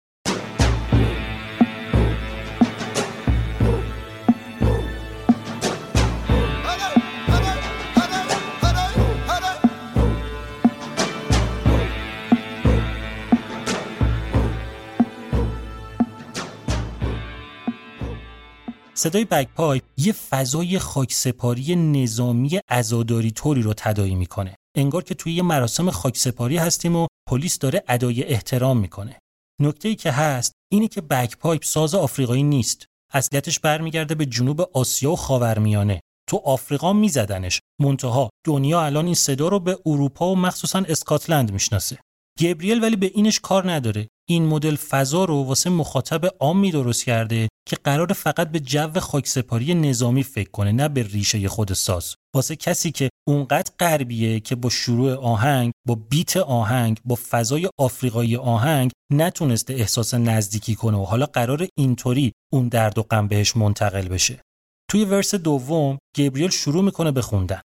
[18.98, 24.56] صدای بگپایپ یه فضای خاکسپاری نظامی ازاداری طوری رو تدایی می‌کنه.
[24.78, 29.20] انگار که توی یه مراسم خاکسپاری هستیم و پلیس داره ادای احترام می‌کنه.
[29.62, 32.86] نکته ای که هست اینه که بگپایپ ساز آفریقایی نیست.
[33.14, 36.00] اصلیتش برمیگرده به جنوب آسیا و خاورمیانه.
[36.30, 37.60] تو آفریقا میزدنش.
[37.82, 41.98] منتها دنیا الان این صدا رو به اروپا و مخصوصا اسکاتلند می‌شناسه.
[42.40, 44.08] گبریل ولی به اینش کار نداره.
[44.30, 49.76] این مدل فضا رو واسه مخاطب عامی درست کرده که قرار فقط به جو خاکسپاری
[49.76, 52.16] نظامی فکر کنه نه به ریشه خود ساز.
[52.36, 58.36] واسه کسی که اونقدر غربیه که با شروع آهنگ با بیت آهنگ با فضای آفریقایی
[58.36, 64.08] آهنگ نتونسته احساس نزدیکی کنه و حالا قرار اینطوری اون درد و غم بهش منتقل
[64.08, 64.42] بشه.
[64.90, 67.62] توی ورس دوم گبریل شروع می‌کنه به خوندن.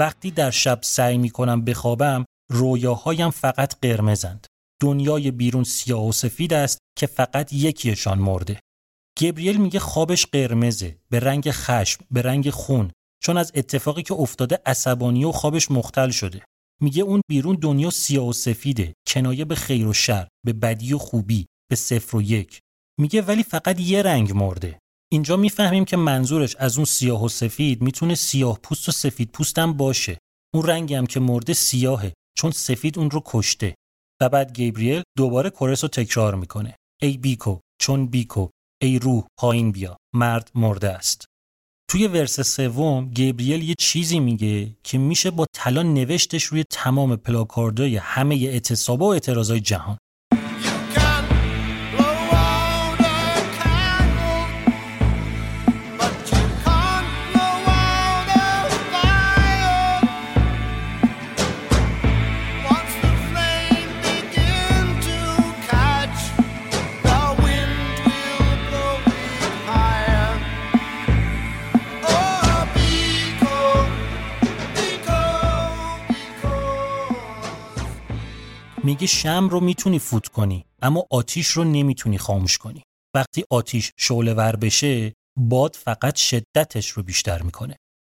[0.00, 4.46] وقتی در شب سعی می کنم بخوابم رویاهایم فقط قرمزند.
[4.82, 8.60] دنیای بیرون سیاه و سفید است که فقط یکیشان مرده.
[9.20, 12.90] گبریل میگه خوابش قرمزه به رنگ خشم به رنگ خون
[13.22, 16.44] چون از اتفاقی که افتاده عصبانی و خوابش مختل شده
[16.80, 20.98] میگه اون بیرون دنیا سیاه و سفیده کنایه به خیر و شر به بدی و
[20.98, 22.60] خوبی به صفر و یک
[23.00, 24.78] میگه ولی فقط یه رنگ مرده
[25.12, 29.72] اینجا می‌فهمیم که منظورش از اون سیاه و سفید می‌تونه سیاه پوست و سفید پوستم
[29.72, 30.18] باشه.
[30.54, 33.74] اون رنگی هم که مرده سیاهه چون سفید اون رو کشته.
[34.22, 36.76] و بعد گیبریل دوباره کورس رو تکرار می‌کنه.
[37.02, 38.48] ای بیکو چون بیکو
[38.82, 41.24] ای روح پایین بیا مرد مرده است.
[41.90, 47.96] توی ورس سوم گیبریل یه چیزی میگه که میشه با طلا نوشتش روی تمام پلاکاردای
[47.96, 49.98] همه اعتصابا و اعتراضای جهان.
[78.90, 82.82] میگه شم رو می‌تونی فوت کنی اما آتیش رو نمی‌تونی خاموش کنی.
[83.14, 87.76] وقتی آتیش شعله ور بشه باد فقط شدتش رو بیشتر می‌کنه.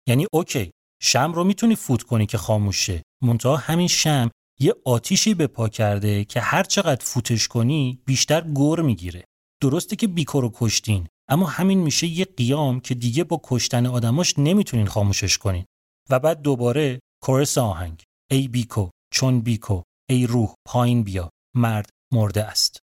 [0.10, 0.72] یعنی اوکی
[1.02, 3.04] شم رو می‌تونی فوت کنی که خاموش شه.
[3.24, 4.30] منتها همین شم
[4.60, 9.24] یه آتیشی به پا کرده که هر چقدر فوتش کنی بیشتر گور می‌گیره.
[9.62, 14.34] درسته که بیکو رو کشتین اما همین میشه یه قیام که دیگه با کشتن آدماش
[14.38, 15.66] نمی‌تونین خاموشش کنین.
[16.10, 18.04] و بعد دوباره کورس آهنگ.
[18.32, 19.82] ای بیکو چون بیکو.
[20.12, 21.30] ای روح پایین بیا.
[21.56, 22.80] مرد مرده است.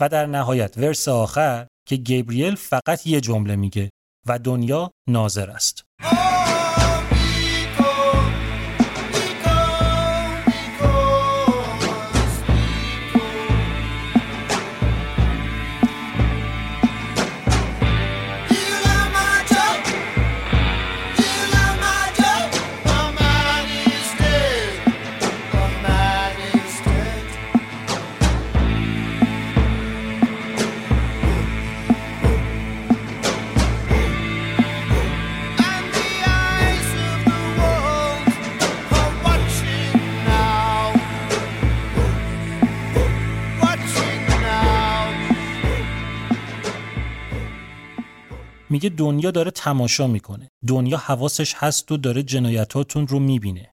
[0.00, 3.90] و در نهایت ورس آخر که گبریل فقط یه جمله میگه
[4.26, 5.82] و دنیا ناظر است.
[48.70, 50.48] میگه دنیا داره تماشا می‌کنه.
[50.66, 53.70] دنیا حواسش هست و داره جنایتاتون رو می‌بینه.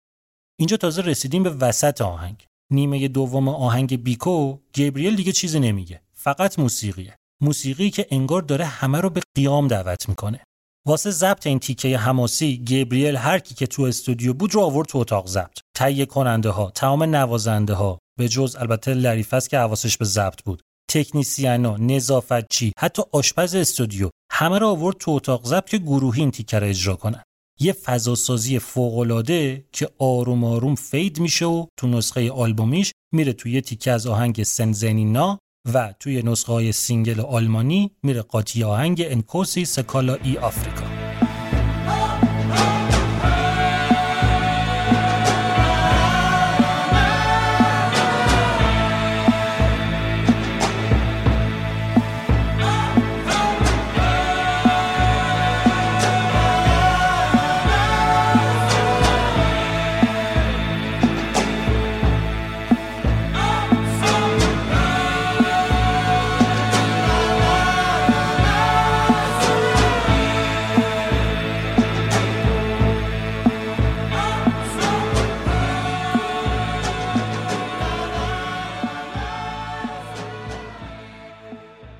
[0.59, 2.45] اینجا تازه رسیدیم به وسط آهنگ.
[2.71, 6.01] نیمه دوم آهنگ بیکو گبریل دیگه چیزی نمیگه.
[6.13, 7.15] فقط موسیقیه.
[7.41, 10.43] موسیقی که انگار داره همه رو به قیام دعوت می‌کنه.
[10.87, 14.97] واسه ضبط این تیکه حماسی گبریل هر کی که تو استودیو بود رو آورد تو
[14.97, 15.59] اتاق ضبط.
[15.75, 20.61] تهیه کننده ها تمام نوازنده ها به جز البته لریفس که حواسش به ضبط بود.
[20.93, 26.54] تکنیسیانا نظافتچی حتی آشپز استودیو همه را آورد تو اتاق ضبط که گروهی این تیکه
[26.54, 27.23] رو اجرا کنن
[27.59, 33.91] یه فضاسازی فوقالعاده که آروم آروم fade میشه و تو نسخه آلبومیش میره توی تیکه
[33.91, 35.39] از آهنگ سنزنینا
[35.73, 41.02] و توی نسخه های single آلمانی میره قاطی آهنگ انکوسی سکالا ای آفریکا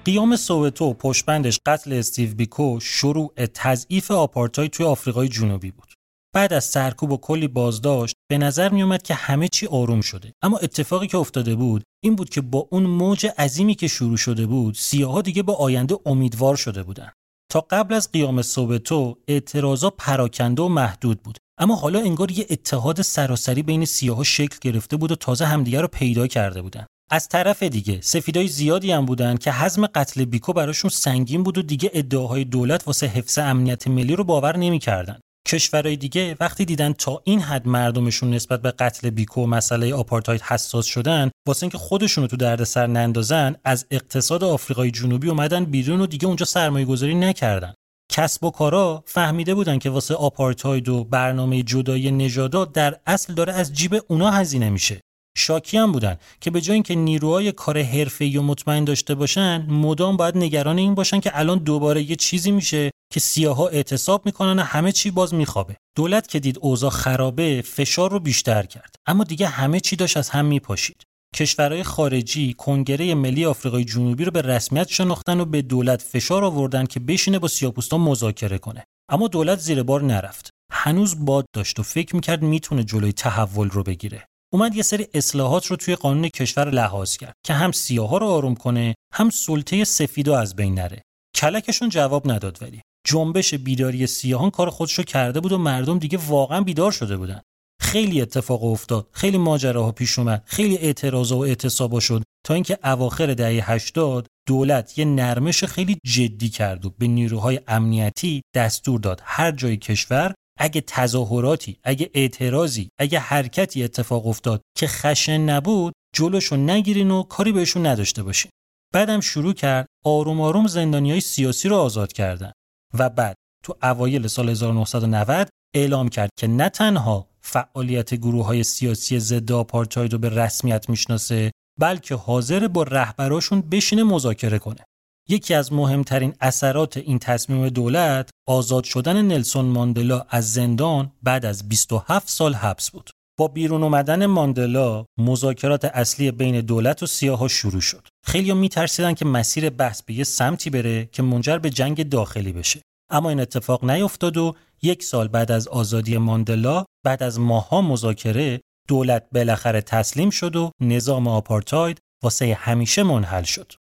[0.05, 5.93] قیام سووتو پشبندش قتل استیو بیکو شروع تضعیف آپارتاید توی آفریقای جنوبی بود.
[6.35, 10.34] بعد از سرکوب و کلی بازداشت به نظر می اومد که همه چی آروم شده.
[10.41, 14.45] اما اتفاقی که افتاده بود این بود که با اون موج عظیمی که شروع شده
[14.45, 17.11] بود سیاها دیگه با آینده امیدوار شده بودن.
[17.51, 21.38] تا قبل از قیام سووتو اعتراضا پراکنده و محدود بود.
[21.57, 25.88] اما حالا انگار یه اتحاد سراسری بین سیاها شکل گرفته بود و تازه همدیگه رو
[25.88, 26.85] پیدا کرده بودن.
[27.14, 31.61] از طرف دیگه سفیدای زیادی هم بودن که حزم قتل بیکو براشون سنگین بود و
[31.61, 35.19] دیگه ادعاهای دولت واسه حفظ امنیت ملی رو باور نمی‌کردن.
[35.48, 40.41] کشورهای دیگه وقتی دیدن تا این حد مردمشون نسبت به قتل بیکو و مسئله آپارتاید
[40.41, 46.06] حساس شدن واسه اینکه خودشونو تو دردسر نندازن از اقتصاد آفریقای جنوبی اومدن بیرون و
[46.06, 47.73] دیگه اونجا سرمایه گذاری نکردن
[48.11, 53.53] کسب و کارا فهمیده بودن که واسه آپارتاید و برنامه جدای نژادات در اصل داره
[53.53, 55.02] از جیب اونا هزینه میشه
[55.38, 60.18] شاکی هم بودن که به جای اینکه نیروهای کار حرفه‌ای و مطمئن داشته باشن مدام
[60.18, 64.61] باید نگران این باشن که الان دوباره یه چیزی میشه که سیاها اعتصاب می‌کنن و
[64.61, 65.76] همه چی باز میخوابه.
[65.97, 68.95] دولت که دید اوضاع خرابه فشار رو بیشتر کرد.
[69.07, 71.03] اما دیگه همه چی داشت از هم میپاشید.
[71.35, 76.85] کشورهای خارجی کنگره ملی آفریقای جنوبی رو به رسمیت شناختن و به دولت فشار آوردن
[76.85, 78.84] که بشینه با سیاپوستان مذاکره کنه.
[79.11, 80.49] اما دولت زیر بار نرفت.
[80.72, 84.26] هنوز باد داشت و فکر می‌کرد می‌تونه جلوی تحول رو بگیره.
[84.53, 88.55] اومد یه سری اصلاحات رو توی قانون کشور لحاظ کرد که هم سیاها رو آروم
[88.55, 91.01] کنه هم سلطه سفیدو از بین نره.
[91.35, 92.81] کلکشون جواب نداد ولی.
[93.07, 97.41] جنبش بیداری سیاهان کار خودش رو کرده بود و مردم دیگه واقعا بیدار شده بودن.
[97.81, 103.34] خیلی اتفاق افتاد خیلی ماجراها پیش اومد خیلی اعتراضا و اعتصابا شد تا اینکه اواخر
[103.34, 109.21] دهه 80 دولت یه نرمش خیلی جدی کرد و به نیروهای امنیتی دستور داد.
[109.23, 116.55] هر جای کشور اگه تظاهراتی اگه اعتراضی اگه حرکتی اتفاق افتاد که خشن نبود جلوشو
[116.55, 118.51] نگیرین و کاری بهشون نداشته باشین.
[118.93, 122.51] بعدم شروع کرد آروم آروم زندانی های سیاسی رو آزاد کردن.
[122.93, 129.19] و بعد تو اوایل سال 1990 اعلام کرد که نه تنها فعالیت گروه های سیاسی
[129.19, 134.85] ضد آپارتاید رو به رسمیت می‌شناسه بلکه حاضر با رهبراشون بشینه مذاکره کنه.
[135.29, 141.69] یکی از مهمترین اثرات این تصمیم دولت آزاد شدن نلسون ماندلا از زندان بعد از
[141.69, 143.09] 27 سال حبس بود.
[143.37, 148.07] با بیرون اومدن ماندلا مذاکرات اصلی بین دولت و سیاها شروع شد.
[148.25, 152.81] خیلی میترسیدن که مسیر بحث به یه سمتی بره که منجر به جنگ داخلی بشه.
[153.11, 158.61] اما این اتفاق نیفتاد و یک سال بعد از آزادی ماندلا بعد از ماها مذاکره
[158.87, 163.73] دولت بالاخره تسلیم شد و نظام آپارتاید واسه همیشه منحل شد.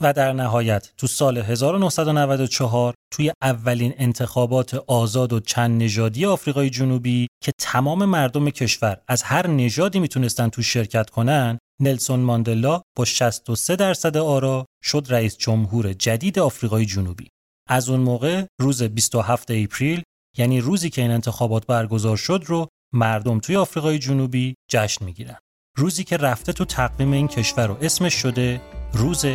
[0.00, 7.26] و در نهایت تو سال 1994 توی اولین انتخابات آزاد و چند نژادی آفریقای جنوبی
[7.42, 13.76] که تمام مردم کشور از هر نژادی می‌تونستن تو شرکت کنن نلسون ماندلا با 63
[13.76, 17.28] درصد آرا شد رئیس جمهور جدید آفریقای جنوبی.
[17.68, 20.02] از اون موقع روز 27 اپریل
[20.38, 25.36] یعنی روزی که این انتخابات برگزار شد رو مردم توی آفریقای جنوبی جشن می‌گیرن.
[25.76, 28.60] روزی که رفته تو تقویم این کشور و اسمش شده
[28.92, 29.26] روز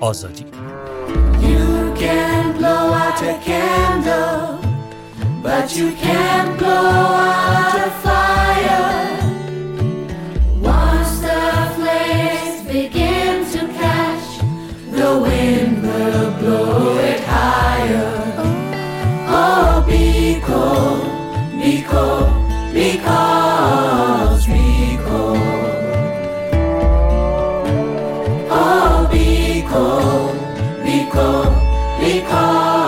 [0.00, 0.44] آزادی
[1.50, 4.58] You can blow out a candle
[5.42, 6.88] But you can't blow
[7.34, 8.90] out a fire
[10.78, 11.42] Once the
[11.76, 14.28] flames begin to catch
[14.98, 18.12] The wind will blow it higher
[19.42, 21.02] Oh, be cold,
[21.60, 22.30] be cold,
[22.72, 24.44] because
[29.75, 30.31] liko
[30.85, 31.27] liko
[32.01, 32.84] liko.